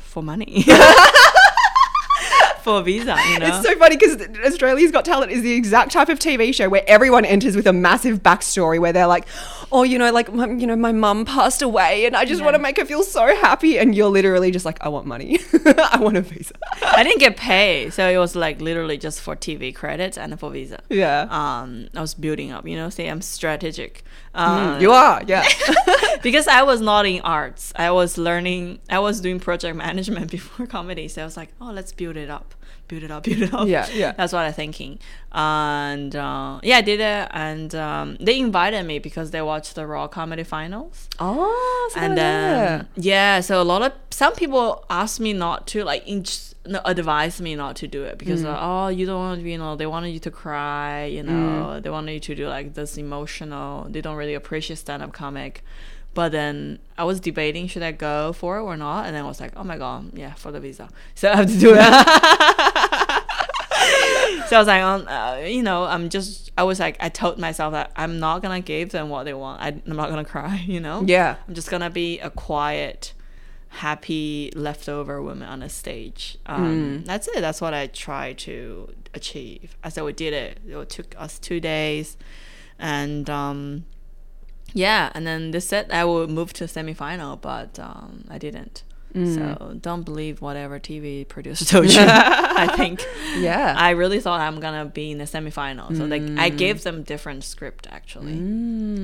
[0.00, 0.64] for money.
[2.64, 3.46] For visa, you know.
[3.46, 6.82] It's so funny because Australia's Got Talent is the exact type of TV show where
[6.88, 9.26] everyone enters with a massive backstory where they're like,
[9.70, 12.46] oh, you know, like, my, you know, my mum passed away and I just Yeah.
[12.46, 13.78] want to make her feel so happy.
[13.78, 15.38] And you're literally just like, I want money.
[15.66, 16.54] I want a visa.
[16.82, 20.50] I didn't get paid, so it was like literally just for TV credits and for
[20.50, 20.80] visa.
[20.88, 21.26] Yeah.
[21.30, 22.88] Um, I was building up, you know.
[22.90, 24.02] Say I'm strategic.
[24.34, 25.46] Mm, you are, yeah.
[26.22, 27.72] because I was not in arts.
[27.76, 28.80] I was learning.
[28.90, 32.30] I was doing project management before comedy, so I was like, oh, let's build it
[32.30, 32.54] up,
[32.88, 33.68] build it up, build it up.
[33.68, 34.12] Yeah, yeah.
[34.12, 34.98] That's what I'm thinking.
[35.32, 39.86] And uh, yeah, I did it, and um, they invited me because they watched the
[39.86, 41.08] Raw Comedy Finals.
[41.20, 42.66] oh, so and yeah.
[42.76, 46.24] then yeah, so a lot of some people asked me not to like in,
[46.66, 48.52] no, advise me not to do it because Mm.
[48.54, 51.22] uh, oh you don't want to be, you know they wanted you to cry you
[51.22, 55.12] know they wanted you to do like this emotional they don't really appreciate stand up
[55.12, 55.62] comic.
[56.14, 59.06] But then I was debating should I go for it or not?
[59.06, 60.88] And then I was like oh my god yeah for the visa.
[61.16, 61.80] So I have to do it.
[64.48, 67.38] So I was like um, uh, you know I'm just I was like I told
[67.38, 69.60] myself that I'm not gonna give them what they want.
[69.62, 71.02] I, I'm not gonna cry you know?
[71.06, 71.36] Yeah.
[71.48, 73.13] I'm just gonna be a quiet,
[73.74, 76.38] happy leftover woman on a stage.
[76.46, 77.04] Um, Mm.
[77.06, 77.40] That's it.
[77.40, 79.76] That's what I try to achieve.
[79.82, 80.60] I said we did it.
[80.66, 82.16] It took us two days,
[82.78, 83.84] and um,
[84.72, 88.82] yeah, and then they said I would move to semifinal, but um, I didn't.
[89.14, 89.34] Mm.
[89.34, 92.00] So don't believe whatever TV producer told you.
[92.04, 93.04] I think
[93.38, 93.74] Yeah.
[93.76, 95.96] I really thought I'm gonna be in the semifinal.
[95.96, 96.58] So like I Mm.
[96.58, 98.34] gave them different script actually.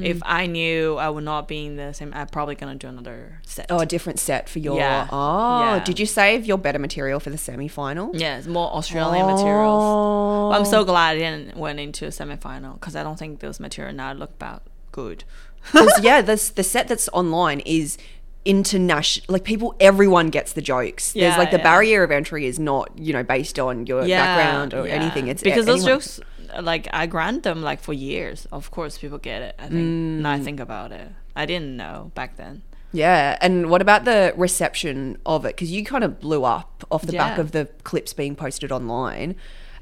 [0.04, 3.40] If I knew I would not be in the same, I'm probably gonna do another
[3.46, 3.66] set.
[3.70, 4.76] Oh, a different set for your.
[4.76, 5.06] Yeah.
[5.12, 5.84] Oh, Yeah.
[5.84, 8.10] did you save your better material for the semi final?
[8.14, 9.82] yeah, it's more Australian materials.
[9.84, 10.50] Oh.
[10.50, 13.60] But I'm so glad I didn't went into a semifinal because I don't think those
[13.60, 15.22] material now look about good.
[16.00, 17.98] yeah, this the set that's online is
[18.44, 19.26] international.
[19.28, 21.12] Like people, everyone gets the jokes.
[21.12, 21.62] There's like the yeah.
[21.62, 24.94] barrier of entry is not you know based on your background or yeah.
[24.94, 25.28] anything.
[25.28, 26.20] It's because those anyone- jokes,
[26.60, 28.46] like I grant them like for years.
[28.52, 29.54] Of course, people get it.
[29.58, 29.74] I think.
[30.22, 30.44] Now I mm.
[30.44, 32.62] think about it, I didn't know back then.
[32.92, 35.54] Yeah, and what about the reception of it?
[35.54, 39.36] Because you kind of blew up off the back of the clips being posted online.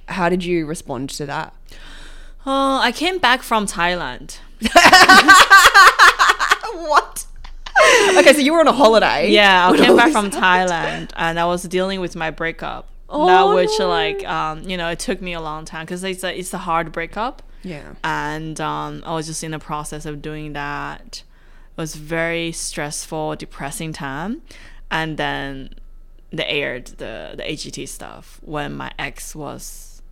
[0.08, 1.54] How did you respond to that?
[2.44, 4.38] Oh, I came back from Thailand.
[6.78, 7.26] What?
[8.18, 9.30] okay, so you were on a holiday.
[9.30, 10.30] Yeah, I came back from.
[10.30, 12.88] Thailand and I was dealing with my breakup.
[13.08, 13.88] Oh, now, which no.
[13.88, 16.58] like um, you know, it took me a long time because it's a it's a
[16.58, 17.94] hard breakup, Yeah.
[18.04, 21.22] and um, I was just in the process of doing that.
[21.76, 24.42] It was very stressful, depressing time,
[24.90, 25.74] and then
[26.30, 30.02] they aired the the AGT stuff when my ex was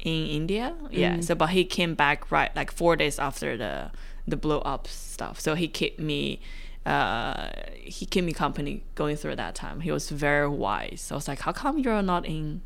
[0.00, 0.76] in India.
[0.90, 3.90] Yeah, so but he came back right like four days after the
[4.30, 5.40] the blow up stuff.
[5.40, 6.40] So he kept me
[6.86, 9.80] uh he kept me company going through that time.
[9.80, 11.08] He was very wise.
[11.10, 12.62] I was like, how come you're not in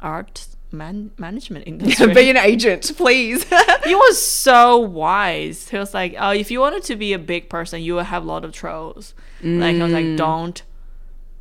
[0.00, 2.12] art man management industry?
[2.14, 3.44] Be an agent, please.
[3.84, 5.68] he was so wise.
[5.68, 8.24] He was like, "Oh, if you wanted to be a big person, you will have
[8.24, 10.62] a lot of trolls." Like I was like, "Don't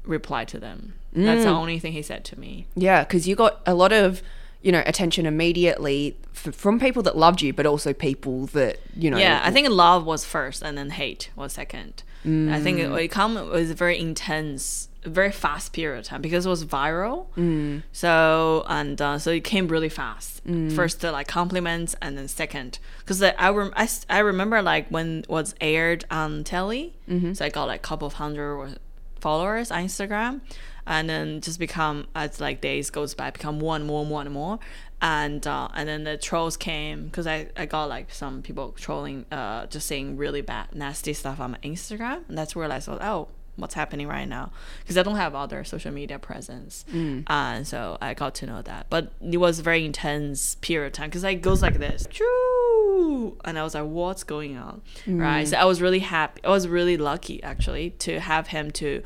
[0.04, 2.68] reply to them." That's the only thing he said to me.
[2.76, 4.22] yeah, because you got a lot of
[4.66, 9.12] you know attention immediately f- from people that loved you, but also people that you
[9.12, 9.18] know.
[9.18, 12.04] Yeah, I think love was first, and then hate was second.
[12.26, 16.48] I think it, it come was a very intense, very fast period of time because
[16.48, 17.28] it was viral.
[17.38, 17.84] Mm.
[17.92, 20.44] So and uh, so it came really fast.
[20.48, 20.76] Mm.
[20.76, 25.20] First the like compliments, and then second because I, rem- I I remember like when
[25.20, 26.96] it was aired on telly.
[27.08, 27.34] Mm-hmm.
[27.34, 28.80] So I got like a couple of hundred
[29.20, 30.42] followers on Instagram,
[30.88, 34.60] and then just become as like days goes by, become one more, more, and more,
[35.02, 39.26] and uh, and then the trolls came because I, I got like some people trolling,
[39.32, 43.02] uh, just saying really bad, nasty stuff on my Instagram, and that's where I thought,
[43.02, 44.52] oh, what's happening right now?
[44.82, 46.86] Because I don't have other social media presence,
[47.28, 48.88] and so I got to know that.
[48.90, 53.38] But it was a very intense period of time because it goes like this, Choo!
[53.44, 55.48] and I was like, what's going on, right?
[55.48, 56.42] So I was really happy.
[56.44, 59.04] I was really lucky actually to have him to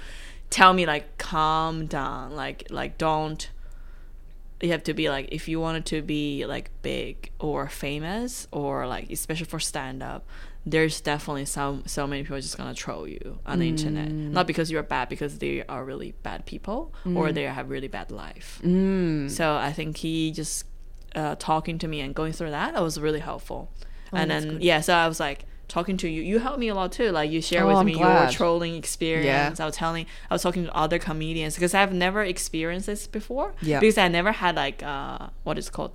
[0.49, 3.51] tell me like calm down like like don't
[4.61, 8.87] you have to be like if you wanted to be like big or famous or
[8.87, 10.25] like especially for stand up
[10.65, 14.09] there's definitely some so many people just gonna troll you on the internet.
[14.09, 14.31] Mm.
[14.31, 17.33] Not because you're bad because they are really bad people or mm.
[17.33, 18.59] they have really bad life.
[18.63, 19.29] Mm.
[19.31, 20.65] So i think he just
[21.15, 23.71] uh, talking to me and going through that that was really helpful.
[24.11, 26.75] Oh, and then yeah so i was like talking to you you helped me a
[26.75, 28.23] lot too like you share Oh, with I'm me glad.
[28.23, 29.63] your trolling experience Yeah.
[29.63, 33.53] I was telling, I was talking to other comedians because I've never experienced this before.
[33.61, 33.79] Yeah.
[33.79, 35.91] Because I never had like uh, what is called.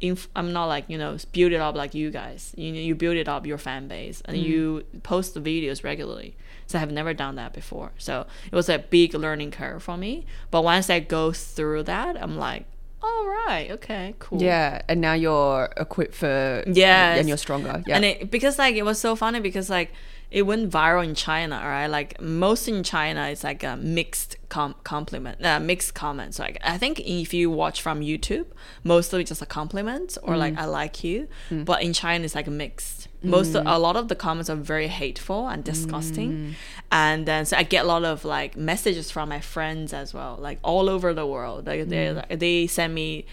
[0.00, 2.54] Inf- I'm not like you know build it up like you guys.
[2.56, 6.36] You you build it up your fan base and you post the videos regularly.
[6.68, 7.90] So I have never done that before.
[7.98, 10.24] So it was a big learning curve for me.
[10.52, 12.64] But once I go through that, I'm like,
[13.02, 14.42] all right, okay, cool.
[14.42, 17.82] Yeah, and now you're equipped for yeah and you're stronger.
[17.86, 19.92] Yeah, And it because like it was so funny because like
[20.30, 21.86] it went viral in China, right?
[21.86, 26.38] Like most in China, it's like a mixed com- compliment, uh, mixed comments.
[26.38, 28.46] Like I think if you watch from YouTube,
[28.82, 31.28] mostly just a compliment or like I like you.
[31.50, 32.97] But in China, it's like a mixed.
[33.22, 36.54] Most of, a lot of the comments are very hateful and disgusting,
[36.90, 40.36] and then so I get a lot of like messages from my friends as well,
[40.40, 41.66] like all over the world.
[41.66, 43.24] Like they they send me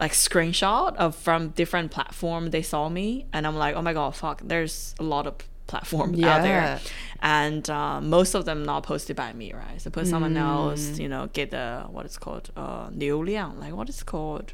[0.00, 3.26] like screenshot of from different platform they saw me.
[3.32, 5.34] And i'm like oh my god fuck there's a lot of
[5.66, 6.42] platform out Yeah.
[6.42, 6.80] there.
[7.20, 9.80] And uh, most of them not posted by me right?
[9.82, 10.48] So put someone Mm.
[10.50, 14.52] else you know get the what it's called uh 流量 like what is it called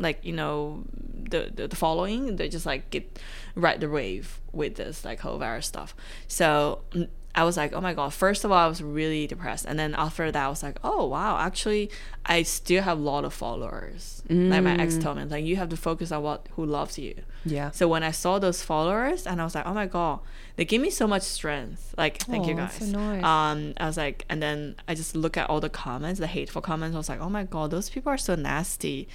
[0.00, 0.82] like you know
[1.30, 3.18] the, the the following they just like get
[3.54, 5.94] ride the wave with this like whole virus stuff
[6.26, 8.12] so mm, I was like, oh my god.
[8.12, 11.06] First of all, I was really depressed, and then after that, I was like, oh
[11.06, 11.90] wow, actually,
[12.26, 14.22] I still have a lot of followers.
[14.28, 17.14] Like my ex told me, like you have to focus on what who loves you.
[17.44, 17.70] Yeah.
[17.70, 20.20] So when I saw those followers, and I was like, oh my god,
[20.56, 21.94] they give me so much strength.
[21.96, 22.74] Like, thank you Aw, guys.
[22.74, 23.22] so nice.
[23.24, 26.62] Um, I was like, and then I just look at all the comments, the hateful
[26.62, 26.94] comments.
[26.94, 29.08] I was like, oh my god, those people are so nasty.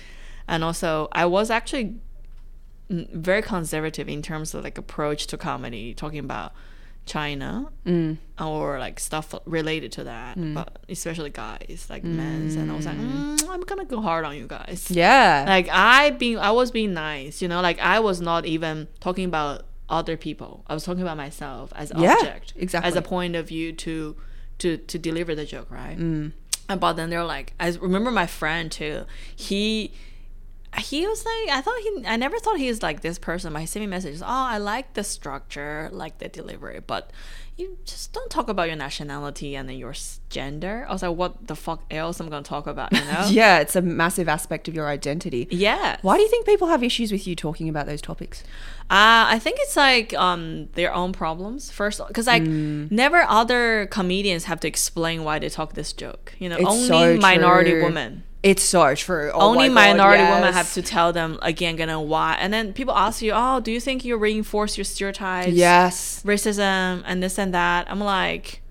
[0.48, 1.96] And also, I was actually
[2.90, 6.54] mm, very conservative in terms of like approach to comedy, talking about
[7.06, 8.18] China Mm.
[8.40, 12.56] or like stuff related to that, but especially guys, like men's.
[12.56, 14.90] And I was like, mm, I'm gonna go hard on you guys.
[14.90, 15.46] Yeah.
[15.48, 17.62] Like I being, I was being nice, you know.
[17.62, 20.64] Like I was not even talking about other people.
[20.68, 22.88] I was talking about myself as Yeah, object, exactly.
[22.90, 24.16] as a point of view to
[24.60, 25.98] to to deliver the joke, right?
[26.00, 26.32] Mm.
[26.68, 29.06] And but then they're like, I remember my friend too.
[29.36, 29.94] He
[30.78, 33.54] he was like, I thought he, I never thought he was like this person.
[33.54, 34.22] But he sent me messages.
[34.22, 37.12] Oh, I like the structure, like the delivery, but
[37.58, 39.94] you just don't talk about your nationality and then your
[40.30, 40.86] gender.
[40.90, 42.92] I was like, what the fuck else I'm gonna talk about?
[42.92, 43.28] You know?
[43.30, 45.48] yeah, it's a massive aspect of your identity.
[45.52, 45.96] yeah.
[46.02, 48.44] Why do you think people have issues with you talking about those topics?
[48.90, 52.92] Uh, I think it's like um their own problems first, because like Mm.
[52.92, 56.34] never other comedians have to explain why they talk this joke.
[56.40, 58.24] You know, It's only so minority women.
[58.46, 59.32] It's so true.
[59.34, 62.38] Oh only my God, minority women have to tell them again, gonna why.
[62.40, 65.50] And then people ask you, oh, do you think you reinforce your stereotypes?
[65.50, 66.22] Yes.
[66.24, 67.90] racism and this and that.
[67.90, 68.62] I'm like,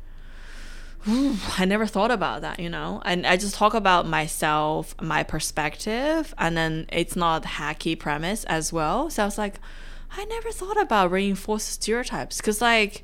[1.58, 3.02] I never thought about that, you know?
[3.04, 8.72] And I just talk about myself, my perspective, and then it's not hacky premise as
[8.72, 9.10] well.
[9.10, 9.56] So I was like,
[10.16, 13.02] I never thought about reinforced stereotypes because, like,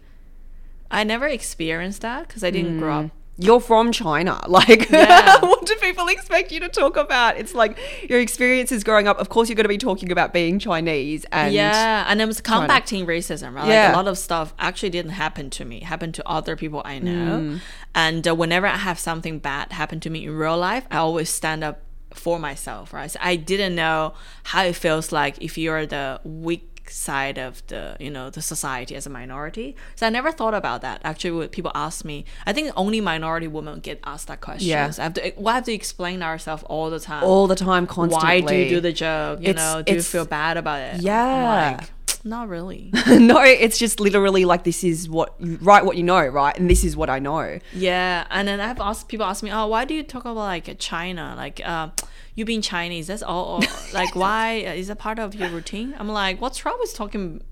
[0.88, 3.04] I never experienced that because I didn't grow up.
[3.06, 3.10] Mm.
[3.40, 4.40] You're from China.
[4.48, 5.40] Like, Yeah.
[5.50, 7.36] what do people expect you to talk about?
[7.36, 9.18] It's like your experiences growing up.
[9.18, 12.40] Of course, you're going to be talking about being Chinese and yeah, and it was
[12.40, 13.62] combating racism, right?
[13.62, 13.92] Like Yeah.
[13.92, 16.98] a lot of stuff actually didn't happen to me, it happened to other people I
[16.98, 17.40] know.
[17.40, 17.60] Mm.
[17.94, 21.30] And uh, whenever I have something bad happen to me in real life, I always
[21.30, 21.80] stand up
[22.12, 23.10] for myself, right?
[23.10, 27.96] So I didn't know how it feels like if you're the weak side of the
[28.00, 31.48] you know the society as a minority so i never thought about that actually when
[31.48, 34.90] people ask me i think only minority women get asked that question Yeah.
[34.90, 37.86] so i have to we have to explain ourselves all the time all the time,
[37.86, 38.26] constantly.
[38.28, 41.00] why do you do the joke you It's- know do you feel bad about it
[41.02, 41.78] Yeah.
[41.78, 41.90] like,
[42.22, 46.26] not really no, it's just literally like this is what you write what you know,
[46.26, 46.54] right?
[46.58, 47.58] And this is what I know.
[47.72, 50.76] yeah and then i've asked people ask me oh why do you talk about like
[50.78, 51.88] china like uh,
[52.34, 53.64] you being chinese that's all all-
[53.94, 57.42] like why is that part of your routine i'm like what's wrong with talking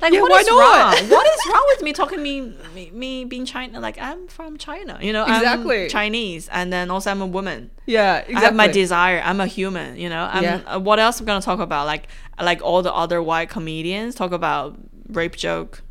[0.00, 1.10] like Yeah, what is wrong?
[1.10, 3.80] What is wrong with me talking me, me me being China?
[3.80, 5.24] Like I'm from China, you know.
[5.24, 5.82] Exactly.
[5.84, 7.72] I'm Chinese, and then also I'm a woman.
[7.84, 8.36] Yeah, exactly.
[8.36, 9.20] I have my desire.
[9.24, 10.28] I'm a human, you know.
[10.30, 10.60] I'm, Yeah.
[10.66, 11.86] uh, what else I'm gonna talk about?
[11.86, 12.06] Like
[12.40, 14.76] like all the other white comedians talk about
[15.08, 15.82] rape joke,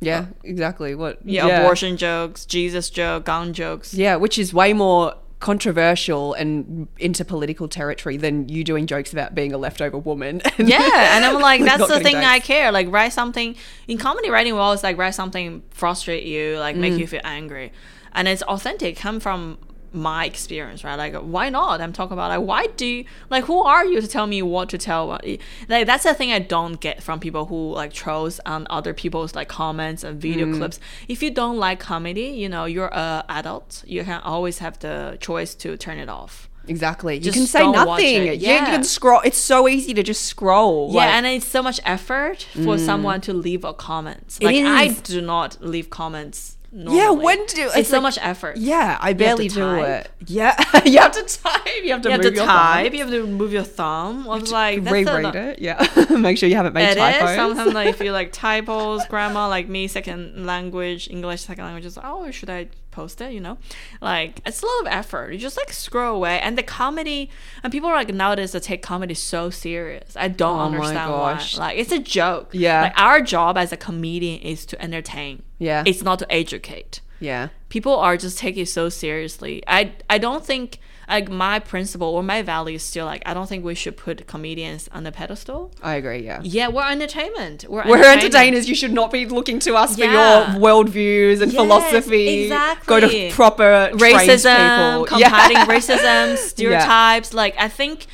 [0.00, 0.96] yeah, exactly.
[0.96, 1.18] What?
[1.24, 3.94] yeah, abortion jokes, Jesus joke, gun jokes.
[3.94, 9.34] Yeah, which is way more controversial and into political territory than you doing jokes about
[9.34, 10.40] being a leftover woman.
[10.56, 12.72] And Yeah, and I'm like, that's the thing I care.
[12.72, 13.54] Like, write something
[13.86, 14.54] in comedy writing.
[14.54, 17.00] We always like write something frustrate you, like make mm.
[17.00, 17.72] you feel angry,
[18.12, 18.96] and it's authentic.
[18.96, 19.58] Come from
[19.94, 20.96] my experience, right?
[20.96, 21.80] Like, why not?
[21.80, 23.44] I'm talking about like, why do you like?
[23.44, 25.06] Who are you to tell me what to tell?
[25.06, 25.40] Like,
[25.86, 29.48] that's the thing I don't get from people who like trolls on other people's like
[29.48, 30.56] comments and video mm.
[30.56, 30.80] clips.
[31.08, 33.84] If you don't like comedy, you know, you're a adult.
[33.86, 36.48] You can always have the choice to turn it off.
[36.66, 37.18] Exactly.
[37.18, 38.24] You can say nothing.
[38.40, 38.60] Yeah.
[38.60, 39.20] You can scroll.
[39.22, 40.90] It's so easy to just scroll.
[40.92, 42.80] Yeah, like- and it's so much effort for mm.
[42.84, 44.38] someone to leave a comment.
[44.40, 46.56] Like I do not leave comments.
[46.76, 47.24] Yeah, Normally.
[47.24, 48.56] when do- it's, it's so like- much effort?
[48.56, 50.10] yeah, I barely do it.
[50.26, 51.60] Yeah, you have to type.
[51.84, 52.84] You have to You have to your type.
[52.86, 52.94] thumbs.
[52.94, 54.28] You have to move your thumb.
[54.28, 55.58] I was like, the, it.
[55.60, 55.86] Yeah,
[56.18, 57.36] make sure you haven't made typos.
[57.36, 61.96] Sometimes like if you like typos, grammar, like me, second language, English, second language is
[62.02, 63.32] oh, should I post it?
[63.32, 63.58] You know,
[64.00, 65.32] like it's a lot of effort.
[65.32, 67.30] You just like scroll away, and the comedy
[67.62, 70.16] and people are like nowadays they take comedy so serious.
[70.16, 71.58] I don't Oh my understand gosh.
[71.58, 71.66] why.
[71.66, 72.50] Like it's a joke.
[72.52, 72.82] Yeah.
[72.82, 75.42] Like our job as a comedian is to entertain.
[75.58, 75.82] Yeah.
[75.86, 79.62] It's not to educate yeah, people are just taking it so seriously.
[79.66, 83.48] I I don't think like my principle or my value is still like I don't
[83.48, 85.70] think we should put comedians on a pedestal.
[85.82, 86.18] I agree.
[86.24, 86.40] Yeah.
[86.42, 87.64] Yeah, we're entertainment.
[87.68, 88.68] We're, We're entertainers.
[88.68, 90.06] You should not be looking to us Yeah.
[90.06, 92.48] for your worldviews and Yes, philosophy.
[92.86, 95.06] Go to proper Racism, people.
[95.10, 95.66] combating Yeah.
[95.66, 97.34] racism, stereotypes.
[97.34, 98.06] Like I think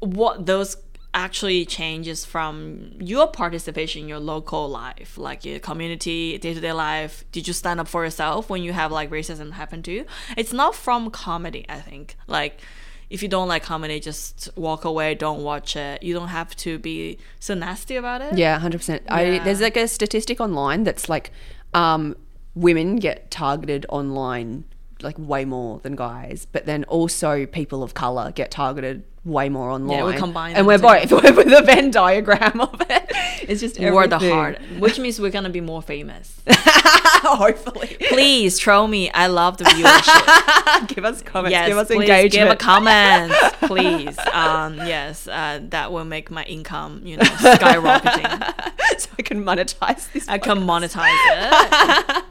[0.00, 0.76] what those
[1.14, 6.72] actually changes from your participation in your local life, like your community, day to day
[6.72, 7.24] life.
[7.32, 10.04] Did you stand up for yourself when you have like racism happen to you?
[10.36, 12.16] It's not from comedy, I think.
[12.26, 12.60] Like
[13.08, 16.02] if you don't like comedy, just walk away, don't watch it.
[16.02, 18.36] You don't have to be so nasty about it.
[18.36, 19.02] Yeah, hundred percent.
[19.08, 21.30] I there's like a statistic online that's like,
[21.72, 22.16] um,
[22.54, 24.64] women get targeted online
[25.02, 29.70] like way more than guys, but then also people of color get targeted way more
[29.70, 30.18] online.
[30.18, 33.10] combine and we're both we're the Venn diagram of it.
[33.46, 36.40] It's just We're the heart, which means we're gonna be more famous.
[36.48, 39.10] Hopefully, Please troll me.
[39.10, 40.88] I love the viewership.
[40.88, 42.32] give us comments, yes, give us please engagement.
[42.32, 44.16] give a comment, please.
[44.32, 48.98] Um, yes, uh, that will make my income, you know, skyrocketing.
[48.98, 50.26] so I can monetize this.
[50.26, 52.23] I can monetize it.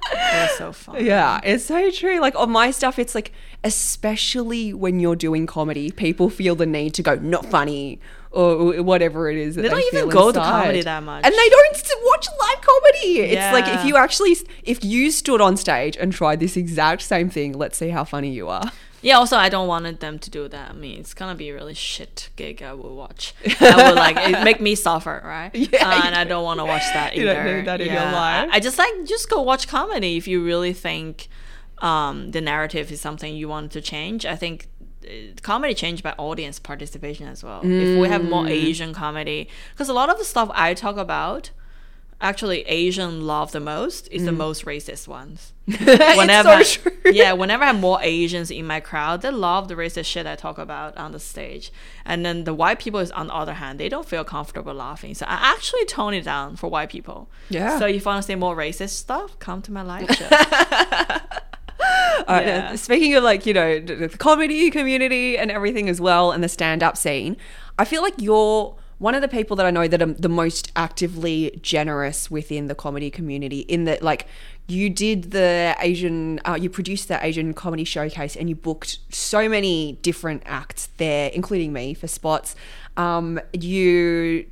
[0.46, 1.04] It's so fun.
[1.06, 2.20] Yeah, it's so true.
[2.20, 3.32] Like on my stuff, it's like,
[3.64, 8.00] especially when you're doing comedy, people feel the need to go not funny
[8.32, 9.56] or whatever it is.
[9.56, 11.24] That They don't even go to comedy that much.
[11.26, 11.64] and they don't
[12.06, 13.20] watch live comedy.
[13.22, 17.30] It's like if you actually, if you stood on stage and tried this exact same
[17.30, 18.72] thing, let's see how funny you are.
[19.04, 20.70] Yeah, also I don't want them to do that.
[20.72, 22.64] I mean, it's gonna be a really shit gig.
[22.64, 23.34] I will watch.
[23.60, 25.52] I will like it make me suffer, right?
[25.74, 27.34] Yeah, Uh, and I don't want to watch that You either.
[27.44, 28.14] don't need that in your Yeah.
[28.14, 28.50] life.
[28.52, 31.28] I just like just go watch comedy if you really think
[31.80, 34.26] um, the narrative is something you want to change.
[34.26, 34.68] I think
[35.06, 35.10] uh,
[35.42, 37.60] comedy changed by audience participation as well.
[37.64, 38.30] If we have Mm.
[38.30, 41.52] more Asian comedy, because a lot of the stuff I talk about.
[42.22, 45.52] Actually, Asian love the most is the most racist ones.
[45.66, 46.92] Whenever, so true.
[47.14, 50.36] yeah, whenever I have more Asians in my crowd, they love the racist shit I
[50.36, 51.72] talk about on the stage.
[52.06, 55.14] And then the white people is on the other hand, they don't feel comfortable laughing.
[55.14, 57.30] So I actually tone it down for white people.
[57.50, 57.80] Yeah.
[57.80, 60.28] So if you want to see more racist stuff, come to my live show.
[62.28, 62.76] Uh, Yeah.
[62.76, 66.48] speaking of like you know the the comedy community and everything as well, and the
[66.48, 67.36] stand-up scene,
[67.78, 70.72] I feel like you're one of the people that I know that are the most
[70.78, 73.62] actively generous within the comedy community.
[73.62, 74.28] In that, like,
[74.68, 79.50] you did the Asian, uh, you produced the Asian comedy showcase, and you booked so
[79.50, 82.56] many different acts there, including me for spots.
[82.96, 84.46] Um, you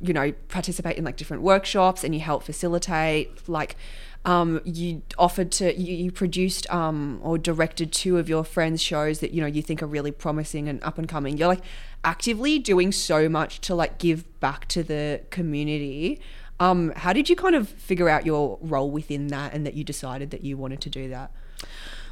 [0.00, 3.76] you know participate in like different workshops and you help facilitate like
[4.24, 9.20] um, you offered to you, you produced um, or directed two of your friends shows
[9.20, 11.62] that you know you think are really promising and up and coming you're like
[12.04, 16.20] actively doing so much to like give back to the community
[16.60, 19.84] um, how did you kind of figure out your role within that and that you
[19.84, 21.30] decided that you wanted to do that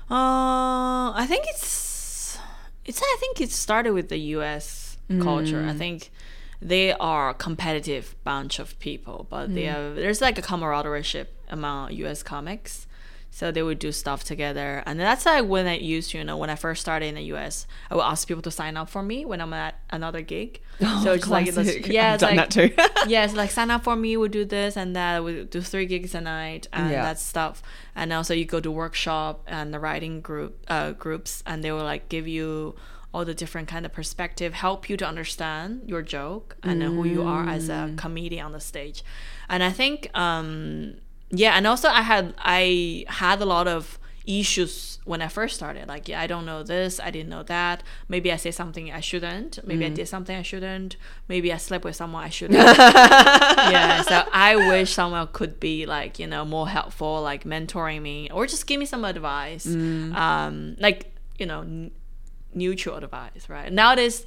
[0.09, 2.39] Uh, I think it's
[2.85, 3.03] it's.
[3.03, 4.97] I think it started with the U.S.
[5.23, 5.65] culture.
[5.69, 6.11] I think
[6.63, 11.93] they are a competitive bunch of people, but they have there's like a camaraderie among
[12.05, 12.23] U.S.
[12.23, 12.87] comics.
[13.37, 16.39] So they would do stuff together, and that's like when I used to, you know,
[16.39, 19.03] when I first started in the U.S., I would ask people to sign up for
[19.03, 20.63] me when I'm at another gig.
[21.03, 21.87] so it's like, Oh, Classic.
[21.87, 22.51] yeah, I've it's done like, that
[23.05, 23.09] too.
[23.11, 25.23] yes, like sign up for me, we'll do this and that.
[25.23, 27.03] We'll do three gigs a night and Yeah.
[27.03, 27.63] that stuff.
[27.95, 31.85] And also you go to workshop and the writing group uh, groups and they will
[31.85, 32.75] like give you
[33.13, 37.05] all the different kind of perspective, help you to understand your joke and then who
[37.05, 39.05] you are as a comedian on the stage.
[39.51, 40.97] And I think um
[41.31, 45.87] yeah, and also I had I had a lot of issues when I first started.
[45.87, 47.85] Like, yeah, I don't know this, I didn't know that.
[48.09, 49.65] Maybe I say something I shouldn't.
[49.65, 50.97] Maybe I did something I shouldn't.
[51.29, 52.59] Maybe I slept with someone I shouldn't.
[52.59, 58.29] yeah, so I wish someone could be like, you know, more helpful, like mentoring me
[58.33, 59.67] or just give me some advice.
[59.67, 61.93] Um, like, you know, n-
[62.53, 63.73] neutral advice, right?
[63.73, 64.25] Nowadays,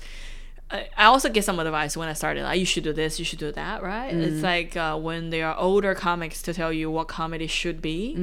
[0.71, 2.43] I also get some advice when I started.
[2.43, 4.13] Like, you should do this, you should do that, right?
[4.13, 8.15] It's like uh, when there are older comics to tell you what comedy should be.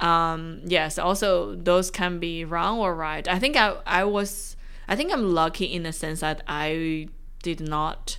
[0.00, 3.26] Um, yes, also those can be wrong or right.
[3.28, 4.56] I think I I was
[4.88, 7.08] I think I'm lucky in the sense that I
[7.42, 8.18] did not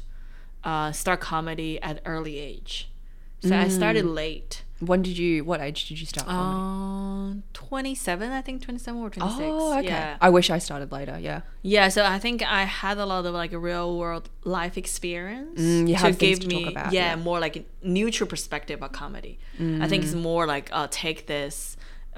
[0.64, 2.88] uh, start comedy at early age.
[3.43, 4.64] So I started late.
[4.90, 6.60] When did you what age did you start comedy?
[6.60, 9.42] Um, 27, I think 27 or 26.
[9.44, 10.18] oh okay Yeah.
[10.20, 13.34] i wish i started later yeah Yeah, so I think I had a lot of
[13.36, 17.10] like a real world life experience Mm, you to give to me talk about, yeah,
[17.12, 17.16] yeah.
[17.30, 19.38] more like a neutral perspective of comedy.
[19.84, 21.78] I think it's more like uh, take this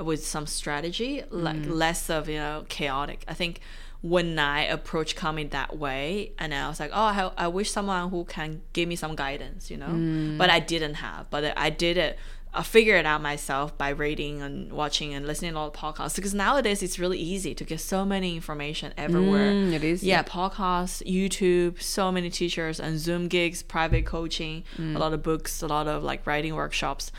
[0.09, 3.19] with some strategy, like less of you know chaotic.
[3.27, 3.59] I think
[4.01, 8.09] when I approach comedy that way, and I was like, oh, I, I wish someone
[8.13, 9.93] who can give me some guidance, you know,
[10.37, 12.17] but I didn't have, but I did it.
[12.55, 16.15] I figured it out myself by reading and watching and listening to all the podcasts
[16.15, 19.51] because nowadays it's really easy to get so many information everywhere.
[19.51, 20.23] Mm, it is, Yeah, yeah.
[20.23, 24.95] podcasts, YouTube, so many teachers and Zoom gigs, private coaching, Mm.
[24.95, 27.11] a lot of books, a lot of like writing workshops.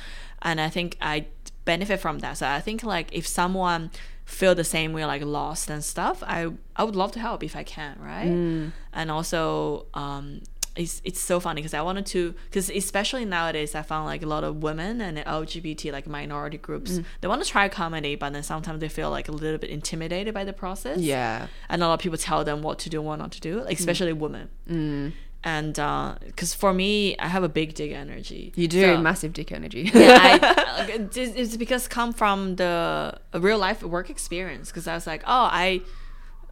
[0.43, 1.27] And I think I
[1.65, 2.39] benefit from that.
[2.39, 3.91] So I think like if someone
[4.27, 7.57] feel the same way like lost and stuff, I I would love to help if
[7.57, 8.29] I can, right?
[8.31, 8.73] Mm.
[8.93, 10.43] And also um
[10.77, 14.27] it's, it's so funny because I wanted to because especially nowadays I found like a
[14.27, 17.05] lot of women and LGBT like minority groups Mm.
[17.21, 20.35] they want to try comedy but then sometimes they feel like a little bit intimidated
[20.35, 23.17] by the process yeah and a lot of people tell them what to do what
[23.21, 23.81] not to do, like, mm.
[23.81, 24.49] especially women.
[24.69, 25.13] Mm.
[25.45, 28.53] and uh, because for me, I have a big dick energy.
[28.57, 29.83] You do So- massive dick energy.
[29.95, 30.33] yeah, I,
[30.79, 32.73] uh, it's it's because come from the
[33.47, 34.67] real life work experience.
[34.71, 35.83] Because I was like, oh, I,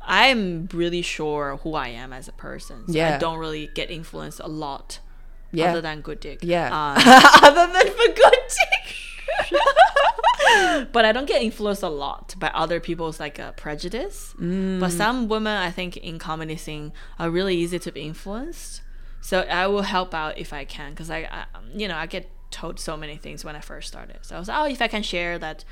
[0.04, 2.90] I'm really sure who I am as a person.
[2.92, 5.00] So I don't really get influenced a lot.
[5.52, 5.70] Yeah.
[5.70, 6.38] Other than good dick.
[6.42, 6.66] yeah.
[6.66, 6.96] Um,
[7.42, 8.96] Other than for good dick.
[10.92, 14.34] but I don't get influenced a lot by other people's like uh, prejudice.
[14.40, 14.80] Mm.
[14.80, 18.82] But some women, I think, in comedy scene are really easy to be influenced.
[19.20, 21.44] So I will help out if I can, because I, I,
[21.74, 24.18] you know, I get told so many things when I first started.
[24.22, 25.64] So I was, like, oh, if I can share that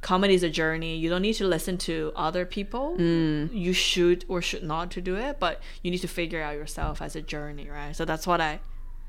[0.00, 2.96] comedy is a journey, you don't need to listen to other people.
[2.98, 3.50] Mm.
[3.52, 7.02] You should or should not to do it, but you need to figure out yourself
[7.02, 7.94] as a journey, right?
[7.94, 8.60] So that's what I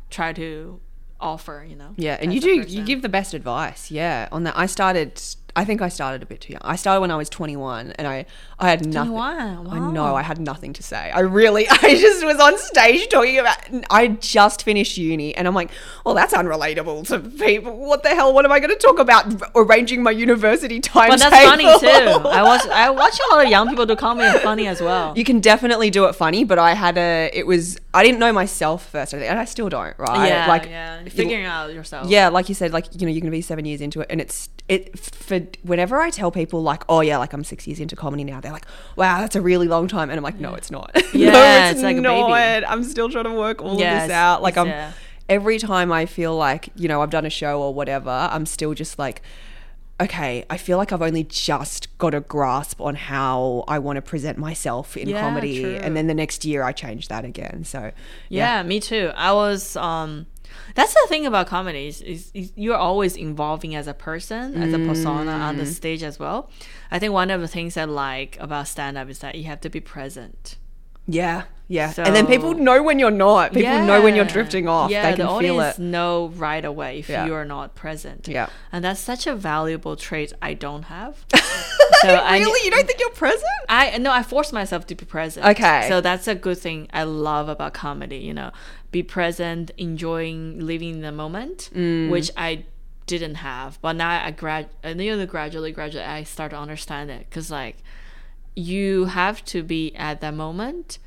[0.09, 0.79] try to
[1.19, 1.93] offer, you know.
[1.97, 3.91] Yeah, and you do you give the best advice.
[3.91, 4.57] Yeah, on that.
[4.57, 5.21] I started.
[5.57, 6.61] I think I started a bit too young.
[6.63, 8.27] I started when I was 21, and I
[8.59, 9.13] I had nothing.
[9.13, 10.13] 21, I know.
[10.15, 11.09] I had nothing to say.
[11.09, 13.57] I really, I just was on stage talking about.
[13.89, 15.71] I just finished uni, and I'm like,
[16.05, 17.75] well, that's unrelatable to people.
[17.75, 18.35] What the hell?
[18.35, 19.33] What am I going to talk about?
[19.55, 21.17] Arranging my university timetable.
[21.17, 22.27] But that's funny too.
[22.29, 25.17] I watch I watch a lot of young people do comedy funny as well.
[25.17, 27.31] You can definitely do it funny, but I had a.
[27.33, 27.79] It was.
[27.97, 29.97] I didn't know myself first, I think, and I still don't.
[29.97, 30.27] Right?
[30.27, 32.07] yeah, like yeah, figuring out yourself.
[32.07, 34.21] Yeah, like you said, like you know, you're gonna be seven years into it, and
[34.21, 37.95] it's it for whenever I tell people like, oh yeah, like I'm six years into
[37.95, 40.69] comedy now, they're like, wow, that's a really long time, and I'm like, no, it's
[40.69, 40.91] not.
[41.13, 42.03] Yeah, no, it's like a baby.
[42.03, 42.63] not.
[42.67, 44.43] I'm still trying to work all Yeah, of this out.
[44.43, 44.91] Like I'm yeah.
[45.27, 48.73] every time I feel like you know I've done a show or whatever, I'm still
[48.73, 49.21] just like.
[49.99, 54.01] Okay, I feel like I've only just got a grasp on how I want to
[54.03, 55.79] present myself in Yeah, comedy, true.
[55.81, 57.63] and then the next year I change that again.
[57.63, 57.91] So,
[58.29, 59.11] Yeah, me too.
[59.15, 60.27] I was um
[60.75, 64.71] that's the thing about comedy is, is, is you're always evolving as a person, as
[64.73, 65.67] a persona on the Mm.
[65.73, 66.49] stage as well.
[66.91, 69.61] I think one of the things I like about stand up is that you have
[69.61, 70.57] to be present.
[71.07, 71.91] Yeah, yeah.
[71.91, 73.53] So, and then people know when you're not.
[73.53, 74.89] People know when you're drifting off.
[74.89, 75.81] Yeah, they can the feel audience it.
[75.81, 77.25] know right away if Yeah.
[77.25, 78.27] you are not present.
[78.27, 78.47] Yeah.
[78.71, 81.25] and that's such a valuable trait I don't have.
[82.01, 82.65] so I really?
[82.65, 83.43] You don't think you're present?
[83.69, 85.45] I no, I force myself to be present.
[85.45, 85.85] Okay.
[85.89, 88.51] So that's a good thing I love about comedy, you know.
[88.91, 92.09] Be present, enjoying living the moment, Mm.
[92.09, 92.63] which I
[93.07, 93.77] didn't have.
[93.81, 97.51] But now I grad I know that gradually, gradually I start to understand it cuz
[97.51, 97.77] like
[98.55, 100.99] you have to be at that moment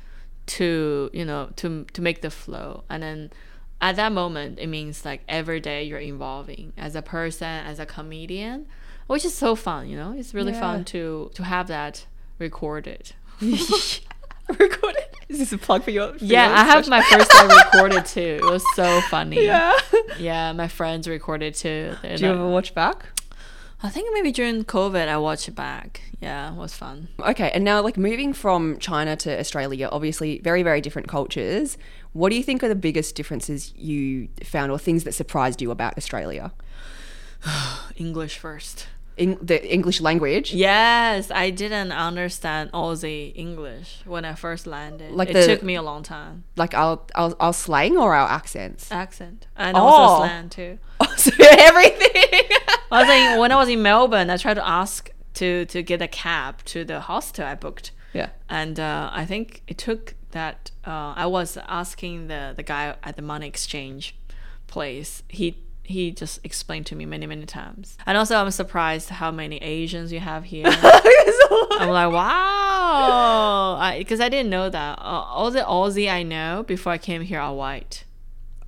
[0.57, 2.83] to, you know, to to make the flow.
[2.89, 3.31] And then
[3.79, 7.85] at that moment it means like every day you're evolving as a person, as a
[7.85, 8.67] comedian,
[9.07, 10.11] which is so fun, you know.
[10.17, 10.59] It's really Yeah.
[10.65, 12.05] fun to to have that
[12.39, 13.13] recorded.
[14.59, 15.05] Recorded?
[15.29, 16.11] Is this a plug for your?
[16.13, 18.39] For Yeah, your I have my first time recorded too.
[18.43, 19.45] It was so funny.
[19.45, 19.71] Yeah.
[20.19, 21.95] Yeah, my friends recorded too.
[22.01, 23.05] They're Do you like- ever watch back?
[23.83, 26.01] I think maybe during COVID I watched it back.
[26.19, 27.07] Yeah, it was fun.
[27.19, 31.77] Okay, and now like moving from China to Australia, obviously very very different cultures.
[32.13, 35.71] What do you think are the biggest differences you found, or things that surprised you
[35.71, 36.51] about Australia?
[37.95, 38.87] English first.
[39.23, 40.47] In the English language.
[40.53, 45.11] Yes, I didn't understand Aussie English when I first landed.
[45.11, 46.35] Like it the- took me a long time.
[46.63, 48.91] Like our, our our slang or our accents.
[48.91, 49.81] Accent and Oh.
[49.81, 50.77] also slang too.
[51.03, 51.31] Oh, so
[51.69, 52.41] everything.
[52.91, 55.09] I was like, when I was in Melbourne, I tried to ask
[55.39, 57.91] to to get a cab to the hostel I booked.
[58.13, 58.29] yeah.
[58.49, 60.71] and uh, I think it took that.
[60.91, 64.03] Uh, I was asking the the guy at the money exchange
[64.67, 65.23] place.
[65.39, 65.47] He
[65.83, 67.97] he just explained to me many many times.
[68.05, 70.65] And also, I'm surprised how many Asians you have here.
[71.81, 74.99] I'm like, wow, because I, didn't know that.
[74.99, 78.05] Uh, all the Aussie I know before I came here are white.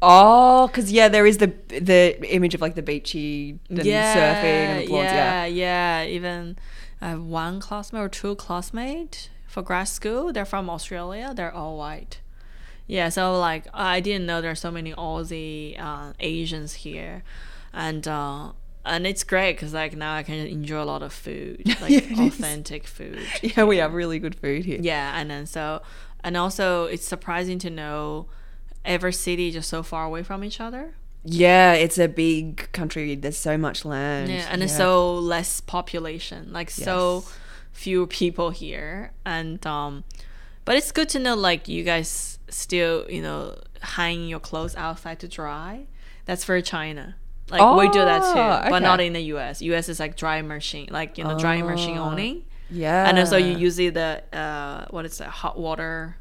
[0.02, 4.82] Oh, because yeah, there is the the image of like the beachy and surfing and
[4.82, 5.12] the blondes.
[5.14, 5.46] Yeah.
[5.46, 6.10] yeah, yeah.
[6.10, 6.58] Even
[7.00, 10.34] I have one classmate or two classmate for grad school.
[10.34, 11.34] They're from Australia.
[11.34, 12.20] They're all white.
[12.88, 17.24] Yeah, so like I didn't know there are so many Aussie uh, Asians here,
[17.74, 18.52] and uh,
[18.86, 21.98] and it's great because like now I can enjoy a lot of food, like Yeah,
[22.00, 22.20] it is.
[22.20, 23.20] authentic food.
[23.42, 24.80] yeah, we have really good food here.
[24.82, 25.82] Yeah, and then so
[26.24, 28.28] and also it's surprising to know
[28.84, 30.96] every city just so far away from each other.
[31.24, 33.16] Yeah, it's a big country.
[33.16, 34.30] There's so much land.
[34.30, 37.38] Yeah, and it's so less population, like so Yes.
[37.72, 40.04] few people here, and um,
[40.66, 45.20] but it's good to know like you guys still you know hanging your clothes outside
[45.20, 45.88] to dry.
[46.26, 47.16] That's for China.
[47.50, 49.62] Like we do that too, Oh, but not in the U.S.
[49.62, 49.90] U.S.
[49.90, 52.06] is like dry machine, like you know drying machine Oh.
[52.10, 53.08] only, Yeah.
[53.08, 56.16] and also you use it the uh what is that hot water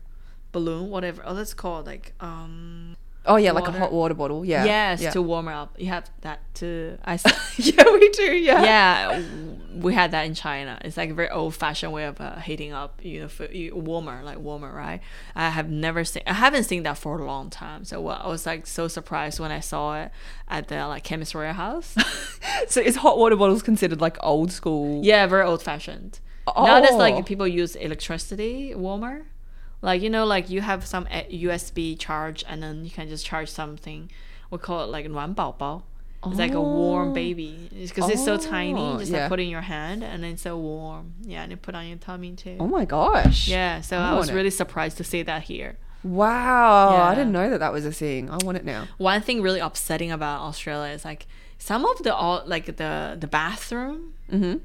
[0.51, 2.95] balloon whatever oh that's called like um
[3.25, 4.45] Oh yeah, like a hot water bottle.
[4.45, 4.65] Yeah.
[4.65, 5.11] yes, Yeah.
[5.11, 5.77] to warm up.
[5.79, 6.99] You have that to.
[7.05, 7.19] I
[7.57, 8.33] yeah, we do.
[8.35, 8.63] Yeah.
[8.65, 9.23] yeah,
[9.77, 10.79] we had that in China.
[10.85, 13.77] It's like a very old fashioned way of uh, heating up, you know, food, you,
[13.77, 15.01] warmer, like warmer, right?
[15.37, 17.85] I have never seen, I haven't seen that for a long time.
[17.85, 20.11] So well, I was like so surprised when I saw it
[20.49, 21.95] at the like chemist warehouse.
[22.69, 25.05] So is hot water bottles considered like old school?
[25.05, 26.19] yeah, very old fashioned.
[26.47, 26.97] Now Oh.
[26.97, 29.27] like people use electricity warmer
[29.82, 33.26] Like you know, like you have some uh, USB charge, and then you can just
[33.26, 34.10] charge something.
[34.50, 35.84] We call it like 暖宝宝.
[36.26, 37.14] It's like a warm Oh.
[37.14, 38.74] baby because it's so tiny.
[38.82, 39.20] Oh, You just yeah.
[39.22, 41.14] like put it in your hand, and then it's so warm.
[41.22, 42.58] Yeah, and you put on your tummy too.
[42.60, 43.48] Oh my gosh.
[43.48, 44.34] Yeah, so I I was want it.
[44.36, 45.78] really surprised to see that here.
[46.04, 46.90] Wow.
[46.90, 47.16] I Yeah.
[47.16, 48.30] didn't know that that was a thing.
[48.32, 48.88] I want it now.
[48.98, 51.28] One thing really upsetting about Australia is like
[51.60, 54.14] some of the all like the the bathroom.
[54.32, 54.56] Mm-hmm.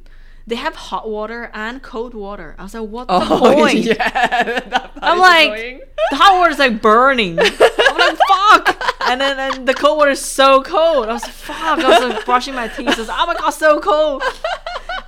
[0.48, 2.56] they have hot water and cold water.
[2.58, 3.20] I was like, what Oh
[3.50, 3.78] the point?
[3.80, 4.90] yeah.
[5.02, 5.82] I'm like, annoying.
[6.12, 7.38] the hot water is like burning.
[7.40, 8.84] I'm like, fuck.
[9.10, 11.08] And then and the cold water is so cold.
[11.10, 11.80] I was like, fuck.
[11.80, 12.88] I was like brushing my teeth.
[12.88, 14.24] I was like, oh my god, so cold.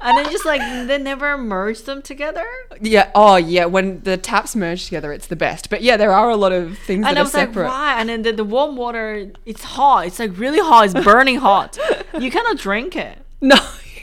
[0.01, 2.45] And then just like they never merge them together.
[2.81, 3.09] Yeah.
[3.15, 3.65] Oh, yeah.
[3.65, 5.69] When the taps merge together, it's the best.
[5.69, 7.63] But yeah, there are a lot of things And that I are was separate.
[7.63, 7.99] like, why?
[8.01, 10.07] And then the, the warm water, it's hot.
[10.07, 10.85] It's like really hot.
[10.85, 11.77] It's burning hot.
[12.19, 13.17] You cannot drink it.
[13.41, 13.55] No.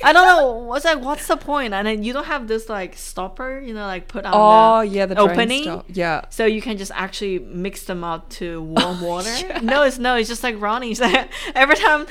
[0.03, 0.53] I don't know.
[0.53, 1.01] What's like?
[1.01, 1.75] What's the point?
[1.75, 4.95] And then you don't have this like stopper, you know, like put on oh, the
[4.95, 5.07] yeah.
[5.07, 5.63] The opening.
[5.63, 5.87] stop.
[5.89, 6.25] Yeah.
[6.31, 9.31] So you can just actually mix them up to warm oh, water.
[9.33, 9.61] Oh, yeah.
[9.61, 10.97] No, it's no, it's just like running.
[11.55, 12.07] Every time,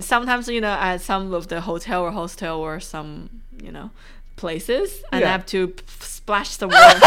[0.00, 3.90] sometimes you know, at some of the hotel or hostel or some you know
[4.36, 7.00] places, and I have to p- splash the water.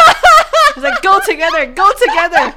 [0.70, 2.56] it's like go together, go together,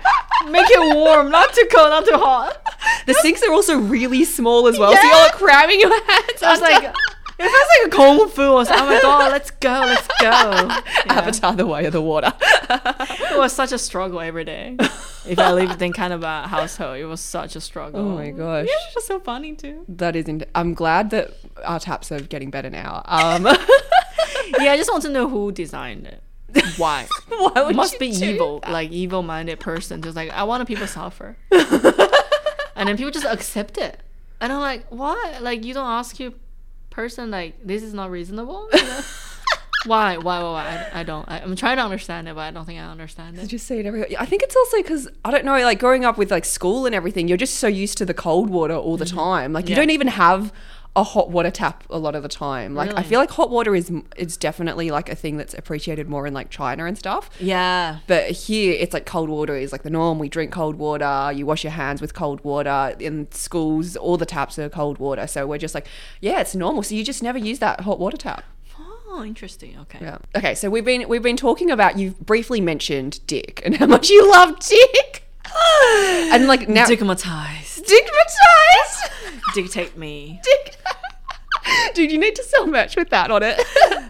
[0.49, 2.61] make it warm, not too cold, not too hot.
[3.07, 5.01] The sinks are also really small as well, yeah.
[5.01, 6.43] so you're like cramming your hands.
[6.43, 6.95] I was like.
[7.41, 8.47] It feels like a cold food.
[8.51, 10.15] I was like, oh my god, let's go, let's go.
[10.23, 10.83] Yeah.
[11.07, 12.33] Avatar: The Way of the Water.
[12.41, 14.77] It was such a struggle every day.
[15.29, 18.01] If I lived in kind of a household, it was such a struggle.
[18.01, 18.67] Oh my gosh.
[18.67, 19.85] Yeah, it was so funny too.
[19.89, 20.27] that is.
[20.27, 21.35] In- I'm glad that
[21.67, 23.03] our taps are getting better now.
[23.05, 23.45] Um,
[24.59, 26.23] Yeah, I just want to know who designed it.
[26.79, 27.07] Why?
[27.29, 28.71] why would It must you be evil, that?
[28.73, 30.01] like evil-minded person.
[30.01, 31.37] Just like I want people to suffer,
[32.75, 34.01] and then people just accept it.
[34.41, 35.43] And I'm like, what?
[35.43, 36.33] Like you don't ask your
[36.99, 38.69] person like this is not reasonable.
[38.73, 39.01] You know?
[39.87, 40.17] why?
[40.17, 40.43] Why?
[40.43, 40.53] Why?
[40.57, 40.65] why?
[40.93, 41.27] I, I don't.
[41.29, 43.47] I, I'm trying to understand it, but I don't think I understand I it.
[43.47, 44.09] just see it everywhere.
[44.19, 46.95] I think it's also because I don't know, like growing up with like school and
[47.01, 49.53] everything, you're just so used to the cold water all the time.
[49.53, 49.81] Like you Mm-hmm.
[49.81, 49.87] Yeah.
[49.87, 50.53] don't even have
[50.99, 52.75] a hot water tap a lot of the time.
[52.75, 56.27] Like I feel like hot water is it's definitely like a thing that's appreciated more
[56.27, 57.31] in like China and stuff.
[57.39, 58.01] Yeah.
[58.09, 60.19] But here it's like cold water is like the norm.
[60.19, 61.31] We drink cold water.
[61.33, 62.97] You wash your hands with cold water.
[62.99, 65.29] In schools, all the taps are cold water.
[65.29, 65.87] So we're just like,
[66.21, 66.83] yeah, it's normal.
[66.83, 68.43] So you just never use that hot water tap.
[69.11, 69.79] Oh, interesting.
[69.83, 70.01] Okay.
[70.03, 70.19] Yeah.
[70.37, 74.11] Okay, so we've been we've been talking about you've briefly mentioned Dick and how much
[74.11, 75.28] you love Dick.
[76.35, 77.85] and like now Stigmatized.
[77.87, 79.13] stigmatized.
[79.55, 80.41] Dictate me.
[80.43, 80.77] Dick.
[81.95, 83.61] Dude, you need to sell merch with that on it.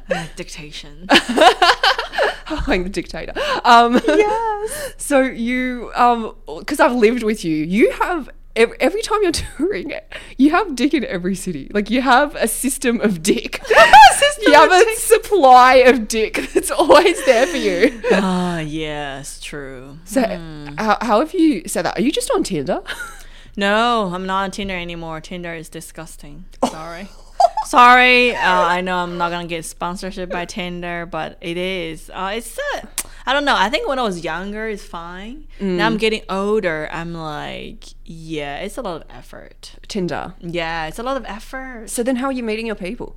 [0.37, 1.07] Dictation.
[1.11, 3.33] I'm the dictator.
[3.65, 4.95] Um, yes.
[4.97, 9.93] So you, um, because I've lived with you, you have every, every time you're touring,
[10.37, 11.71] you have dick in every city.
[11.73, 13.63] Like you have a system of dick.
[14.43, 18.01] you have a supply of dick that's always there for you.
[18.13, 19.99] Ah, yes, true.
[20.05, 20.23] So
[20.79, 21.99] how, how have you said that?
[21.99, 22.83] Are you just on Tinder?
[23.57, 25.21] No, I'm not on Tinder anymore.
[25.21, 26.45] Tinder is disgusting.
[26.71, 27.09] Sorry.
[27.69, 28.35] Sorry.
[28.35, 32.11] Uh, I know I'm not gonna get sponsorship by Tinder, but it is.
[32.13, 32.59] Uh, it's.
[32.59, 32.87] Uh,
[33.27, 33.55] I don't know.
[33.55, 35.47] I think when I was younger, it's fine.
[35.61, 36.89] Now I'm getting older.
[36.91, 39.77] I'm like, yeah, it's a lot of effort.
[39.87, 40.33] Tinder.
[40.41, 41.91] Yeah, it's a lot of effort.
[41.91, 43.17] So then how are you meeting your people?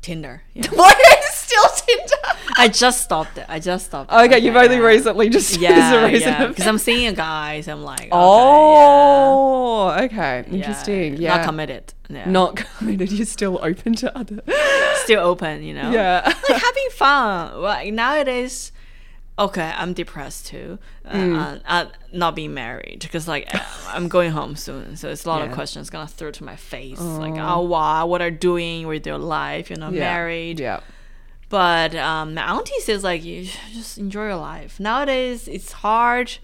[0.00, 0.44] Tinder.
[0.54, 0.68] Yeah.
[0.72, 0.96] What?
[1.24, 2.40] Still Tinder.
[2.56, 3.44] I just stopped it.
[3.50, 4.10] I just stopped.
[4.10, 4.16] It.
[4.16, 4.82] Okay, you've only yeah.
[4.82, 6.46] recently just Yeah, yeah.
[6.46, 11.16] Because I'm seeing a guy, so I'm like, okay, oh, okay, interesting.
[11.16, 11.20] Yeah.
[11.20, 11.92] Yeah, Not committed.
[12.10, 12.28] Yeah.
[12.28, 13.12] Not committed.
[13.12, 14.42] You're still open to other.
[15.04, 15.90] still open, you know.
[15.90, 16.22] Yeah.
[16.48, 17.60] like having fun.
[17.62, 18.72] Like nowadays,
[19.38, 20.78] okay, I'm depressed too.
[21.04, 21.36] Uh, Mm.
[21.38, 25.28] uh, uh, not being married because like uh, I'm going home soon, so it's a
[25.28, 27.00] lot of questions gonna throw to my face.
[27.00, 29.70] Like, oh wow, what are you doing with your life?
[29.70, 30.00] You're not Yeah.
[30.00, 30.60] married.
[30.60, 30.80] Yeah.
[31.48, 34.78] But um, my auntie says like you just enjoy your life.
[34.78, 36.38] Nowadays it's hard.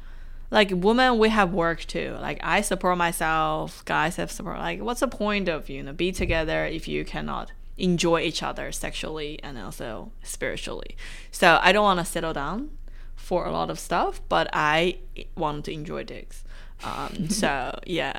[0.51, 2.17] Like women, we have work too.
[2.21, 3.85] Like I support myself.
[3.85, 4.59] Guys have support.
[4.59, 8.73] Like what's the point of you know be together if you cannot enjoy each other
[8.73, 10.97] sexually and also spiritually?
[11.31, 12.71] So I don't want to settle down
[13.17, 14.99] for a lot of stuff, but I
[15.37, 16.45] want to enjoy dicks.
[16.85, 18.19] Um, so yeah,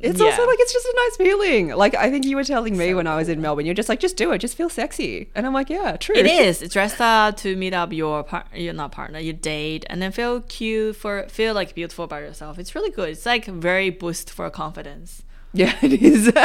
[0.00, 0.26] It's Yeah.
[0.26, 1.68] also like it's just a nice feeling.
[1.70, 3.98] Like I think you were telling me when I was in Melbourne, you're just like,
[4.00, 6.14] just do it, just feel sexy, and I'm like, yeah, true.
[6.14, 10.00] It is dress up to meet up your par- your not partner, your date, and
[10.00, 12.58] then feel cute for feel like beautiful about yourself.
[12.58, 13.08] It's really good.
[13.10, 15.22] It's like very boost for confidence.
[15.52, 16.28] Yeah, it is.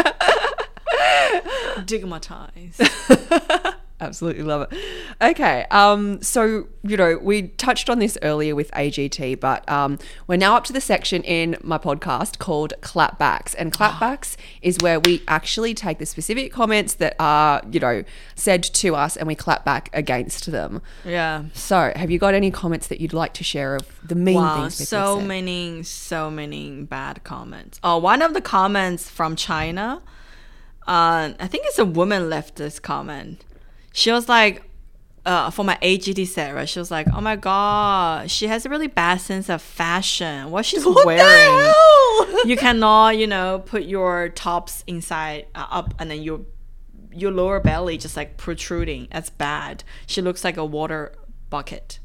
[1.86, 2.80] Digmatize.
[4.04, 4.78] Absolutely love it.
[5.22, 9.98] Okay, um, so you know we touched on this earlier with AGT, but um,
[10.28, 15.00] we're now up to the section in my podcast called clapbacks, and clapbacks is where
[15.00, 18.04] we actually take the specific comments that are you know
[18.36, 20.82] said to us and we clap back against them.
[21.06, 21.46] yeah.
[21.54, 24.62] So, have you got any comments that you'd like to share of the mean Wow,
[24.62, 25.28] things so said?
[25.28, 27.80] many, so many bad comments.
[27.84, 30.02] Oh, one of the comments from China,
[30.88, 33.44] uh, I think it's a woman left this comment.
[33.94, 34.64] She was like,
[35.26, 36.68] uh, for my AGT set, right?
[36.68, 40.52] She was like, oh my god, she has a really bad sense of fashion.
[40.52, 41.66] What she's What the wearing.
[41.66, 42.46] hell?
[42.48, 46.42] you cannot, you know, put your tops inside uh, up and then your
[47.16, 49.08] your lower belly just like protruding.
[49.12, 49.84] That's bad.
[50.08, 51.14] She looks like a water
[51.50, 52.00] bucket.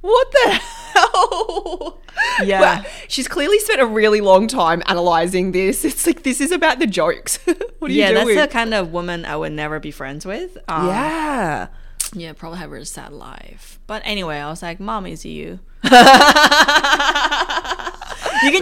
[0.00, 0.50] What the
[0.94, 2.00] hell?
[2.44, 2.60] Yeah.
[2.60, 5.84] Wow, She's clearly spent a really long time analyzing this.
[5.84, 7.38] It's like this is about the jokes.
[7.82, 10.56] what are yeah, you that's the kind of woman I would never be friends with.
[10.68, 11.66] Um, yeah.
[12.14, 13.80] yeah, probably have a sad life.
[13.88, 15.98] But anyway, I was like, "Mom, is you?" you can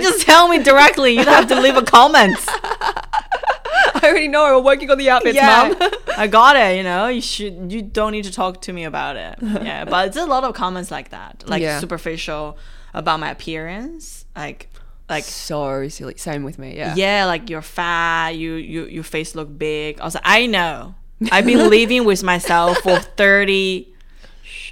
[0.01, 1.17] just tell me directly.
[1.17, 2.39] You don't have to leave a comment.
[2.49, 4.59] I already know.
[4.59, 5.91] I'm working on the outfits, yeah, mum.
[6.17, 6.79] I got it.
[6.79, 7.71] You know, you should.
[7.71, 9.37] You don't need to talk to me about it.
[9.43, 11.79] Yeah, but it's a lot of comments like that, like Yeah.
[11.79, 12.57] superficial
[12.95, 14.70] about my appearance, like,
[15.11, 16.15] like so silly.
[16.17, 16.77] Same with me.
[16.77, 16.95] Yeah.
[16.97, 20.01] yeah, like you're fat, you you your face look big.
[20.01, 20.95] I was like, I know.
[21.31, 23.93] I've been living with myself for thirty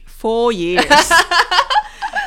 [0.06, 0.84] four years.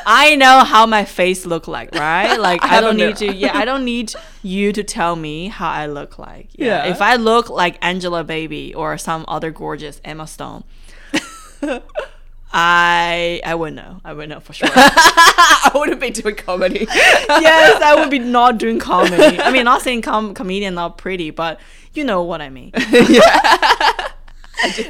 [0.04, 2.36] I know how my face look like, right?
[2.42, 5.70] Like I I, don't need to yeah, I don't need you to tell me how
[5.70, 6.48] I look like.
[6.52, 6.86] Yeah.
[6.86, 10.64] If I look like Angelababy or some other gorgeous Emma Stone,
[12.52, 14.00] I I would know.
[14.04, 14.68] I wouldn't know for sure.
[14.74, 16.86] I wouldn't be doing comedy.
[16.90, 19.40] yes, I would be not doing comedy.
[19.40, 21.60] I mean, not saying com- comedian not pretty, but
[21.94, 22.72] you know what I mean.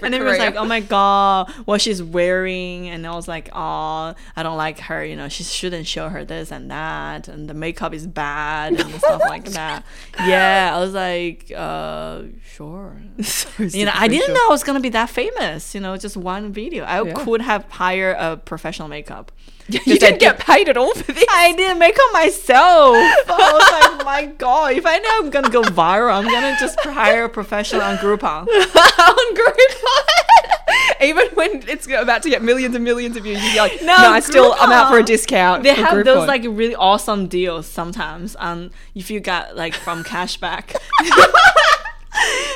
[0.02, 4.14] And it was like, oh my god, what she's wearing, and I was like, oh,
[4.36, 5.04] I don't like her.
[5.04, 8.90] You know, she shouldn't show her this and that, and the makeup is bad and
[8.94, 9.84] stuff like that.
[10.18, 12.96] Yeah, I was like, uh, sure.
[13.58, 15.74] You know, I didn't know I was gonna be that famous.
[15.74, 16.84] You know, just one video.
[16.84, 17.12] I Yeah.
[17.14, 19.32] could have hired a professional makeup.
[19.68, 21.24] You Just I didn't get paid at all for this.
[21.30, 22.96] I did makeup myself.
[23.28, 26.78] I was like, my god, if I know I'm gonna go viral, I'm gonna just
[26.80, 28.46] hire a professional on Groupon.
[28.48, 31.02] on Groupon.
[31.02, 33.94] Even when it's about to get millions and millions of views, you'd be like, no,
[33.94, 35.62] I still, I'm out for a discount.
[35.62, 38.36] They have those like really awesome deals sometimes.
[38.38, 40.76] Um, if you got like from cashback.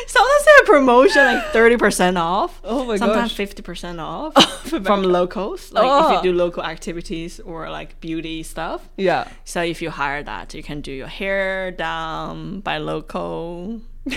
[0.06, 2.60] Sometimes they have promotion like thirty percent off.
[2.62, 3.06] Oh my god.
[3.06, 4.34] Sometimes fifty percent off
[4.68, 5.72] for from locals.
[5.72, 6.16] Like if Oh.
[6.16, 8.88] you do local activities or like beauty stuff.
[8.96, 9.28] yeah.
[9.44, 13.80] So if you hire that, you can do your hair down by local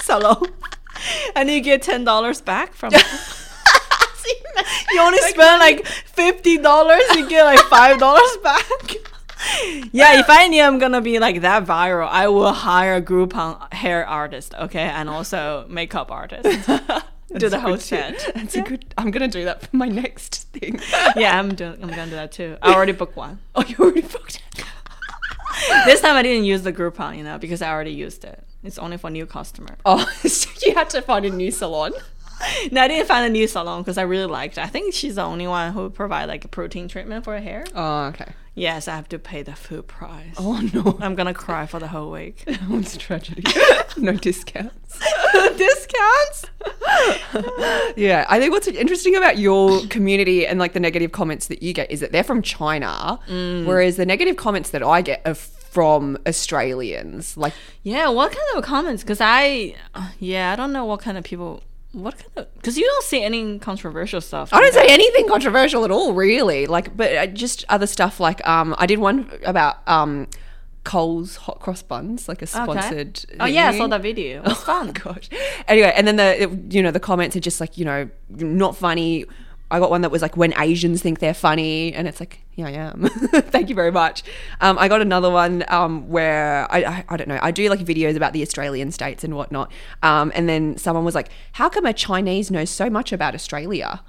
[0.00, 0.46] salon,
[1.36, 2.92] and you get ten dollars back from.
[4.92, 8.93] you only spend like fifty dollars, you get like five dollars back.
[9.92, 13.72] yeah, if I knew I'm gonna be like that viral, I will hire a Groupon
[13.72, 16.68] hair artist, okay, and also makeup artist.
[17.36, 18.30] do the whole set.
[18.34, 18.84] That's a good.
[18.96, 20.80] I'm gonna do that for my next thing.
[21.16, 21.82] Yeah, I'm doing.
[21.82, 22.56] I'm gonna do that too.
[22.62, 23.38] I already booked one.
[23.54, 24.64] Oh, you already booked it.
[25.84, 28.42] this time I didn't use the Groupon, you know, because I already used it.
[28.62, 29.76] It's only for new customer.
[29.84, 31.92] Oh, so you had to find a new salon.
[32.72, 34.58] No, I didn't find a new salon because I really liked.
[34.58, 34.62] it.
[34.64, 37.64] I think she's the only one who provide like a protein treatment for her hair.
[37.74, 38.32] Oh, okay.
[38.56, 40.34] Yes, I have to pay the full price.
[40.38, 42.44] Oh no, I'm gonna cry for the whole week.
[42.46, 43.42] oh, it's a tragedy.
[43.96, 45.00] no discounts.
[45.56, 46.46] Discounts?
[47.96, 51.72] Yeah, I think what's interesting about your community and like the negative comments that you
[51.72, 53.64] get is that they're from China, Mm.
[53.66, 57.36] whereas the negative comments that I get are from Australians.
[57.36, 59.02] Like, Yeah, what kind of comments?
[59.02, 59.74] Because I,
[60.18, 61.62] yeah, I don't know what kind of people.
[61.94, 62.54] What kind of?
[62.54, 64.50] Because you don't see any controversial stuff.
[64.52, 66.66] I don't say anything controversial at all, really.
[66.66, 68.20] Like, but uh, just other stuff.
[68.20, 70.26] Like, um, I did one about um,
[70.82, 73.24] Coles hot cross buns, like a sponsored.
[73.40, 74.40] Oh yeah, I saw that video.
[74.42, 74.92] It was fun.
[74.92, 75.30] gosh.
[75.66, 78.76] Anyway, and then the it- you know the comments are just like you know not
[78.76, 79.24] funny.
[79.74, 82.68] I got one that was like when Asians think they're funny, and it's like yeah,
[82.68, 83.08] I am.
[83.08, 84.22] Thank you very much.
[84.60, 87.40] Um, I got another one um, where I, I I don't know.
[87.42, 89.72] I do like videos about the Australian states and whatnot.
[90.02, 94.00] Um, and then someone was like, "How come a Chinese knows so much about Australia?"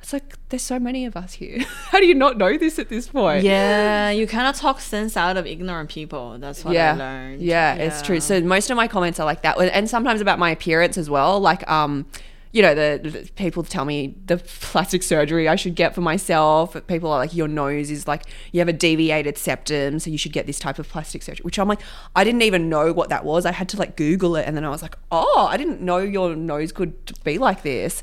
[0.00, 1.58] It's like there's so many of us here.
[1.90, 3.42] How do you not know this at this point?
[3.42, 6.38] Yeah, you cannot talk sense out of ignorant people.
[6.38, 6.94] That's what yeah.
[6.94, 7.42] I learned.
[7.42, 8.20] Yeah, it's true.
[8.20, 11.40] So most of my comments are like that, and sometimes about my appearance as well.
[11.40, 12.06] Like, um,
[12.52, 16.76] you know, the, the people tell me the plastic surgery I should get for myself.
[16.86, 20.32] People are like, your nose is like you have a deviated septum, so you should
[20.32, 21.42] get this type of plastic surgery.
[21.42, 21.80] Which I'm like,
[22.16, 23.44] I didn't even know what that was.
[23.46, 25.98] I had to like Google it, and then I was like, oh, I didn't know
[25.98, 26.94] your nose could
[27.24, 28.02] be like this.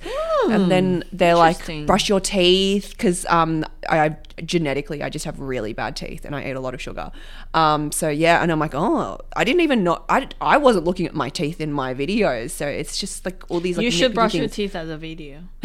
[0.49, 5.39] and then they're like, brush your teeth because um, I, I genetically I just have
[5.39, 7.11] really bad teeth, and I eat a lot of sugar.
[7.53, 10.03] Um, so yeah, and I'm like, oh, I didn't even know.
[10.09, 13.59] I I wasn't looking at my teeth in my videos, so it's just like all
[13.59, 13.77] these.
[13.77, 15.41] Like, you should brush your teeth as a video.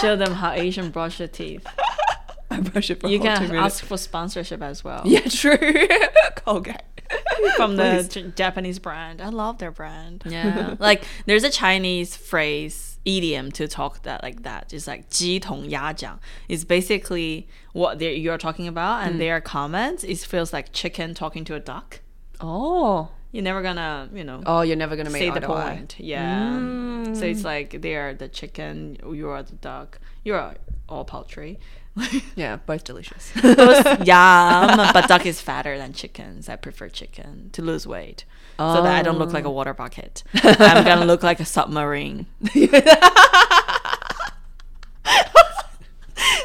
[0.00, 1.66] Show them how Asian brush their teeth.
[2.50, 5.56] I brush it for You can ask for sponsorship as well Yeah, true.
[6.36, 6.76] Colgate.
[7.56, 9.20] from the J- Japanese brand.
[9.20, 10.22] I love their brand.
[10.26, 14.71] Yeah, like there's a Chinese phrase idiom to talk that like that.
[14.73, 16.19] It's like 鸡同鸭讲.
[16.47, 19.07] It's basically what they're, you're talking about, Mm.
[19.07, 20.03] and their comments.
[20.03, 21.99] It feels like chicken talking to a duck.
[22.39, 23.09] Oh.
[23.31, 25.75] You're never gonna, you know, Oh, you're never gonna meet say eye the to eye.
[25.77, 25.95] point.
[25.97, 26.53] Yeah.
[27.13, 27.31] So Mm.
[27.31, 30.53] it's like they are the chicken, you are the duck, you're
[30.87, 31.59] all poultry.
[32.36, 33.30] Yeah, both delicious.
[33.42, 36.48] Those- yum, but duck is fatter than chickens.
[36.48, 38.24] I prefer chicken to lose weight.
[38.58, 39.48] So that I don't look like Oh.
[39.50, 40.24] a water bucket.
[40.42, 42.26] I'm gonna look like a submarine.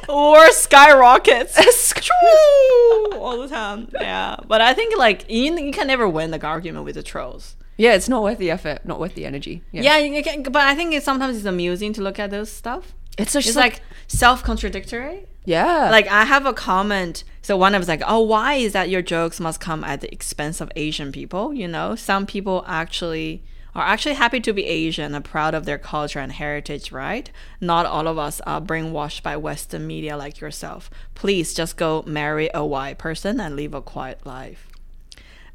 [0.07, 3.87] or skyrockets It's true all the time.
[3.93, 7.55] Yeah, but I think like you, you can never win the argument with the trolls.
[7.77, 9.63] yeah, it's not worth the effort, not worth the energy.
[9.71, 12.51] Yeah, Yeah, you can, but I think it sometimes it's amusing to look at those
[12.51, 12.93] stuff.
[13.17, 15.25] it's just It's like self contradictory.
[15.45, 17.23] Yeah, Like I have a comment.
[17.41, 20.11] So one of us like, oh, why is that your jokes must come at the
[20.13, 21.53] expense of Asian people?
[21.53, 23.43] You know, some people actually
[23.75, 27.31] are actually happy to be Asian and proud of their culture and heritage, right?
[27.59, 30.89] Not all of us are brainwashed by Western media like yourself.
[31.15, 34.67] Please just go marry a white person and live a quiet life.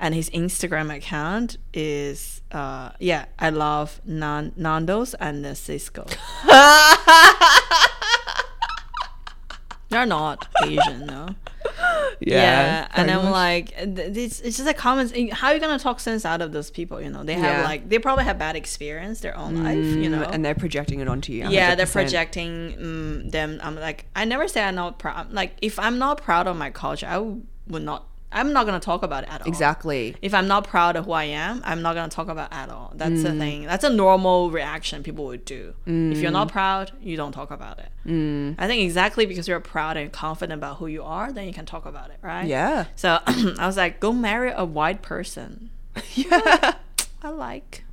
[0.01, 6.07] And his Instagram account is, uh, yeah, I love Nan- Nando's and the Cisco.
[9.91, 11.29] They're not Asian, no.
[12.21, 13.33] Yeah, and I'm much.
[13.33, 15.13] like, it's, it's just like comments.
[15.33, 17.01] How are you gonna talk sense out of those people?
[17.01, 17.65] You know, they have Yeah.
[17.65, 19.77] like they probably have bad experience their own life.
[19.79, 21.49] You know, Mm, and they're projecting it onto you.
[21.49, 23.61] yeah, they're projecting um, them.
[23.63, 25.33] I'm like, I never say I'm not proud.
[25.33, 27.19] Like, if I'm not proud of my culture, I
[27.69, 28.08] would not.
[28.31, 29.49] I'm not gonna talk about it at all.
[29.49, 30.15] Exactly.
[30.21, 32.69] If I'm not proud of who I am, I'm not gonna talk about it at
[32.69, 32.93] all.
[32.95, 33.23] That's Mm.
[33.23, 33.65] the thing.
[33.67, 35.75] That's a normal reaction people would do.
[35.87, 37.89] If you're not proud, you don't talk about it.
[38.07, 38.55] Mm.
[38.59, 41.65] I think exactly because you're proud and confident about who you are, then you can
[41.67, 42.47] talk about it, right?
[42.47, 42.87] Yeah.
[42.97, 45.71] So I was like, go marry a white person.
[46.15, 46.75] Yeah.
[47.23, 47.85] I like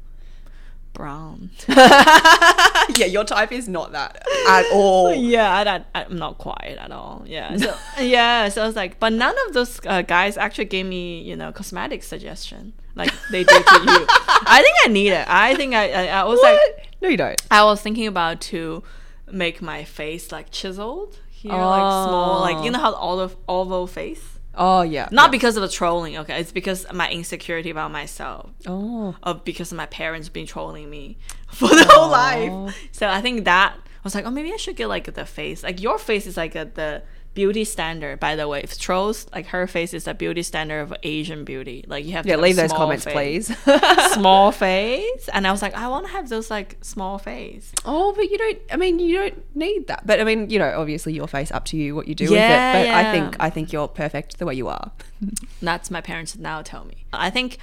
[0.95, 1.51] brown.
[1.67, 5.13] yeah, your type is not that at all.
[5.13, 7.23] yeah, I, I'm not quiet at all.
[7.27, 7.55] Yeah.
[7.57, 11.21] So yeah, so I was like, but none of those uh, guys actually gave me,
[11.21, 14.05] you know, cosmetic suggestion like they did to you.
[14.09, 15.27] I think I need it.
[15.27, 16.59] I think I, I, I was like,
[17.01, 17.39] No, you don't.
[17.51, 18.83] I was thinking about to
[19.31, 24.34] make my face like chiseled here, like small, like you know how oval oval face.
[24.57, 25.09] Oh yeah.
[25.11, 25.31] Not yeah.
[25.31, 26.39] because of the trolling, okay.
[26.39, 28.51] It's because of my insecurity about myself.
[28.65, 29.15] Oh.
[29.23, 32.75] Of because of my parents been trolling me for the whole life.
[32.91, 35.63] So I think that I was like, oh, maybe I should get like the face.
[35.63, 37.03] Like your face is like a, the
[37.35, 38.19] beauty standard.
[38.19, 41.85] By the way, if trolls like her face is the beauty standard of Asian beauty.
[41.87, 43.13] Like you have to Yeah, have leave those comments, face.
[43.47, 43.57] please.
[44.13, 47.71] small face, and I was like, I want to have those like small face.
[47.85, 48.57] oh, but you don't.
[48.71, 50.07] I mean, you don't need that.
[50.07, 52.31] But I mean, you know, obviously your face up to you what you do Yeah,
[52.79, 52.89] with it.
[52.89, 54.91] But I think I think you're perfect the way you are.
[55.61, 57.05] That's my parents now tell me.
[57.13, 57.57] I think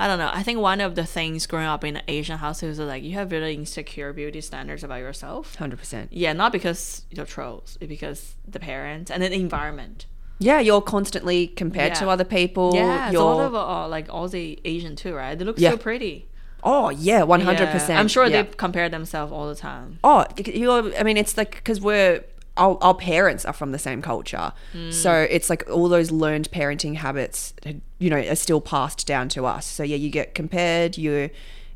[0.00, 0.30] I don't know.
[0.32, 3.12] I think one of the things growing up in an Asian household is like you
[3.14, 5.56] have really insecure beauty standards about yourself.
[5.56, 6.10] Hundred percent.
[6.10, 10.06] Yeah, not because you're trolls, because the parents and then the environment.
[10.38, 12.72] Yeah, you're constantly compared to other people.
[12.74, 15.38] yeah, it's a you're, lot of uh, like Aussie Asian too, right?
[15.38, 15.72] They look Yeah.
[15.72, 16.28] so pretty.
[16.64, 18.00] oh yeah, one hundred percent.
[18.00, 18.42] I'm sure yeah.
[18.42, 19.98] they compare themselves all the time.
[20.02, 20.96] Oh, you're.
[20.98, 22.24] I mean, it's like because we're
[22.60, 24.90] our, our parents are from the same culture, hmm.
[24.90, 27.54] so it's like all those learned parenting habits,
[27.98, 29.66] you know, are still passed down to us.
[29.66, 30.96] So yeah, you get compared.
[30.98, 31.30] You're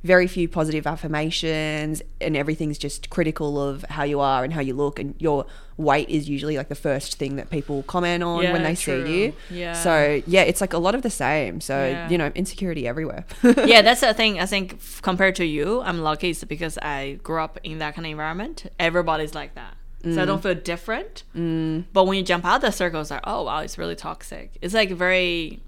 [0.05, 4.75] very few positive affirmations, and everything's just critical of how you are and how you
[4.75, 5.47] look, and your
[5.79, 9.05] weight is usually like the first thing that people comment on when they true.
[9.07, 9.33] see you.
[9.51, 9.73] Yeah.
[9.73, 11.63] So yeah, it's like a lot of the same.
[11.63, 12.09] So Yeah.
[12.11, 13.25] you know, insecurity everywhere.
[13.43, 14.39] yeah, that's the thing.
[14.39, 18.07] I think compared to you, I'm lucky it's because I grew up in that kind
[18.07, 18.67] of environment.
[18.79, 19.75] Everybody's like that.
[20.13, 21.23] So I don't feel different.
[21.35, 21.85] Mm.
[21.93, 24.53] But when you jump out of the circle, it's like, oh, wow, it's really toxic.
[24.61, 25.61] It's like very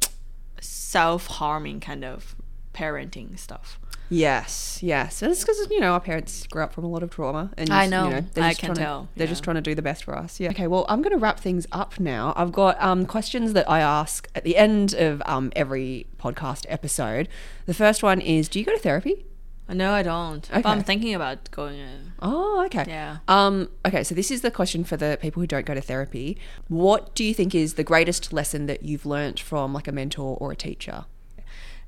[0.60, 2.36] self harming kind of
[2.74, 3.80] parenting stuff.
[4.08, 5.20] Yes, yes.
[5.22, 7.70] And it's because you know our parents grew up from a lot of trauma, and
[7.70, 8.08] I know.
[8.08, 10.38] You I can trying to- tell, they're just trying to do the best for us.
[10.38, 10.50] Yeah.
[10.50, 10.68] Okay.
[10.68, 12.32] Well, I'm going to wrap things up now.
[12.36, 17.28] I've got um, questions that I ask at the end of um, every podcast episode.
[17.66, 19.26] The first one is: Do you go to therapy?
[19.68, 20.48] No, I don't.
[20.52, 21.78] But I'm thinking about going.
[21.78, 22.12] In.
[22.22, 22.84] Oh, okay.
[22.86, 23.18] Yeah.
[23.26, 26.38] Um, okay, so this is the question for the people who don't go to therapy.
[26.68, 30.36] What do you think is the greatest lesson that you've learnt from like a mentor
[30.40, 31.06] or a teacher?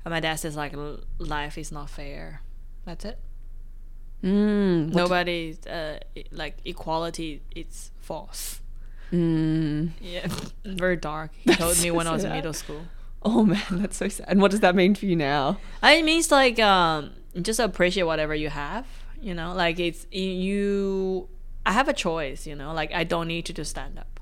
[0.03, 0.73] And my dad says like
[1.19, 2.41] life is not fair.
[2.85, 3.19] That's it.
[4.23, 5.95] Mm, Nobody uh,
[6.31, 7.41] like equality.
[7.55, 8.59] It's false.
[9.13, 9.91] mm.
[10.01, 10.27] Yeah,
[10.65, 11.31] very dark.
[11.35, 12.81] He told me when I was in middle school.
[13.23, 14.25] Oh man, that's so sad.
[14.29, 15.57] And what does that mean for you now?
[15.83, 17.11] It means like um,
[17.41, 18.85] just appreciate whatever you have.
[19.21, 21.27] You know, like it's you.
[21.65, 22.47] I have a choice.
[22.47, 24.19] You know, like I don't need to stand up.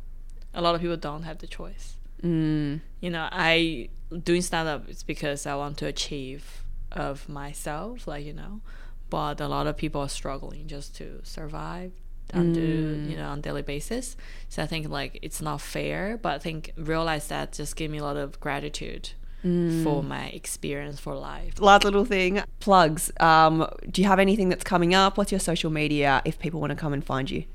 [0.53, 1.97] A lot of people don't have the choice.
[2.23, 2.81] Mm.
[2.99, 3.89] You know, I
[4.23, 8.07] doing stand up is because I want to achieve of myself.
[8.07, 8.61] Like you know,
[9.09, 11.91] but a lot of people are struggling just to survive.
[12.33, 12.59] On do,
[13.07, 14.17] you know on daily basis,
[14.49, 17.99] so I think like it's not fair, but I think realize that just give me
[17.99, 19.11] a lot of gratitude
[19.41, 21.59] for my experience for life.
[21.59, 23.11] Last little thing, plugs.
[23.19, 25.17] Um, do you have anything that's coming up?
[25.17, 27.45] What's your social media if people want to come and find you?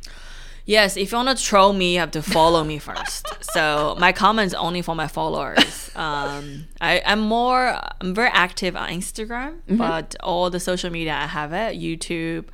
[0.64, 3.26] Yes, if you want to troll me, you have to follow me first.
[3.52, 5.90] so my comments only for my followers.
[5.96, 11.26] Um, I, I'm more, I'm very active on Instagram, but all the social media I
[11.26, 12.46] have it: YouTube,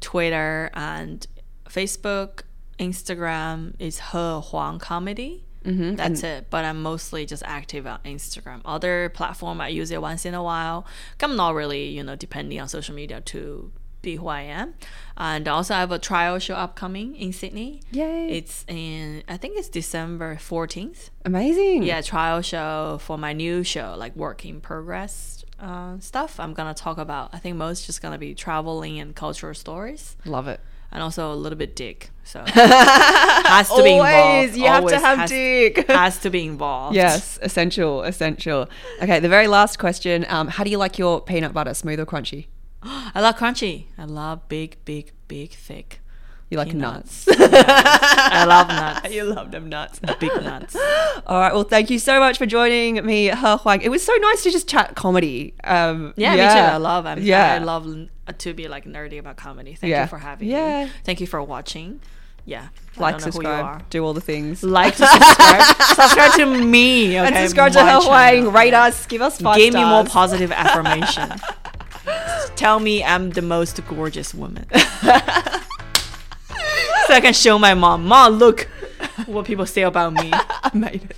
[0.00, 1.26] Twitter, and
[1.68, 2.42] Facebook.
[2.78, 5.45] Instagram is He Huang Comedy.
[5.66, 6.46] Mm-hmm, That's it.
[6.50, 8.60] But I'm mostly just active on Instagram.
[8.64, 10.86] Other platform I use it once in a while.
[11.22, 14.74] I'm not really, you know, depending on social media to be who I am.
[15.16, 17.82] And also I have a trial show upcoming in Sydney.
[17.90, 18.28] Yay.
[18.38, 21.10] It's in I think it's December 14th.
[21.24, 21.82] Amazing.
[21.82, 26.38] Yeah, trial show for my new show, like work in progress uh, stuff.
[26.38, 27.30] I'm gonna talk about.
[27.32, 30.60] I think most just gonna be traveling and cultural stories, Love it.
[30.92, 32.10] And also a little bit dick.
[32.24, 34.16] So has to be involved.
[34.16, 35.86] Always, you have to have has, dick.
[35.88, 36.96] Has to be involved.
[36.96, 38.68] Yes, essential, essential.
[39.00, 40.26] Okay, the very last question.
[40.28, 42.46] Um, how do you like your peanut butter, smooth or crunchy?
[42.82, 43.86] I love crunchy.
[43.96, 46.00] I love big, big, big, thick.
[46.48, 47.26] You like Peanuts.
[47.26, 47.40] nuts.
[47.40, 48.68] I love
[49.02, 49.12] nuts.
[49.14, 49.98] you love them nuts.
[50.20, 50.76] Big nuts.
[51.26, 51.52] All right.
[51.52, 53.80] Well, thank you so much for joining me, He Huang.
[53.82, 55.54] It was so nice to just chat comedy.
[55.64, 56.44] Um, Yeah, me too.
[56.44, 57.04] I love.
[57.04, 57.54] I'm, Yeah.
[57.54, 59.74] I love to be like nerdy about comedy.
[59.74, 60.02] Thank Yeah.
[60.02, 60.84] you for having Yeah.
[60.84, 60.90] me.
[61.04, 62.00] Thank you for watching.
[62.44, 62.68] Yeah.
[62.96, 63.58] Like, don't know who you are.
[63.72, 64.62] subscribe, do all the things.
[64.62, 65.62] Like to subscribe.
[65.96, 67.18] subscribe to me.
[67.18, 68.00] Okay, and subscribe to my
[68.34, 68.52] He Huang.
[68.54, 69.04] Rate us.
[69.06, 71.32] Give us five Give me more positive affirmation.
[72.54, 74.66] Tell me I'm the most gorgeous woman.
[77.06, 78.68] So I can show my mom, Mom, look
[79.26, 80.30] what people say about me.
[80.32, 81.16] I made it.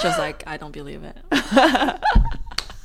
[0.00, 1.16] She was like, I don't believe it.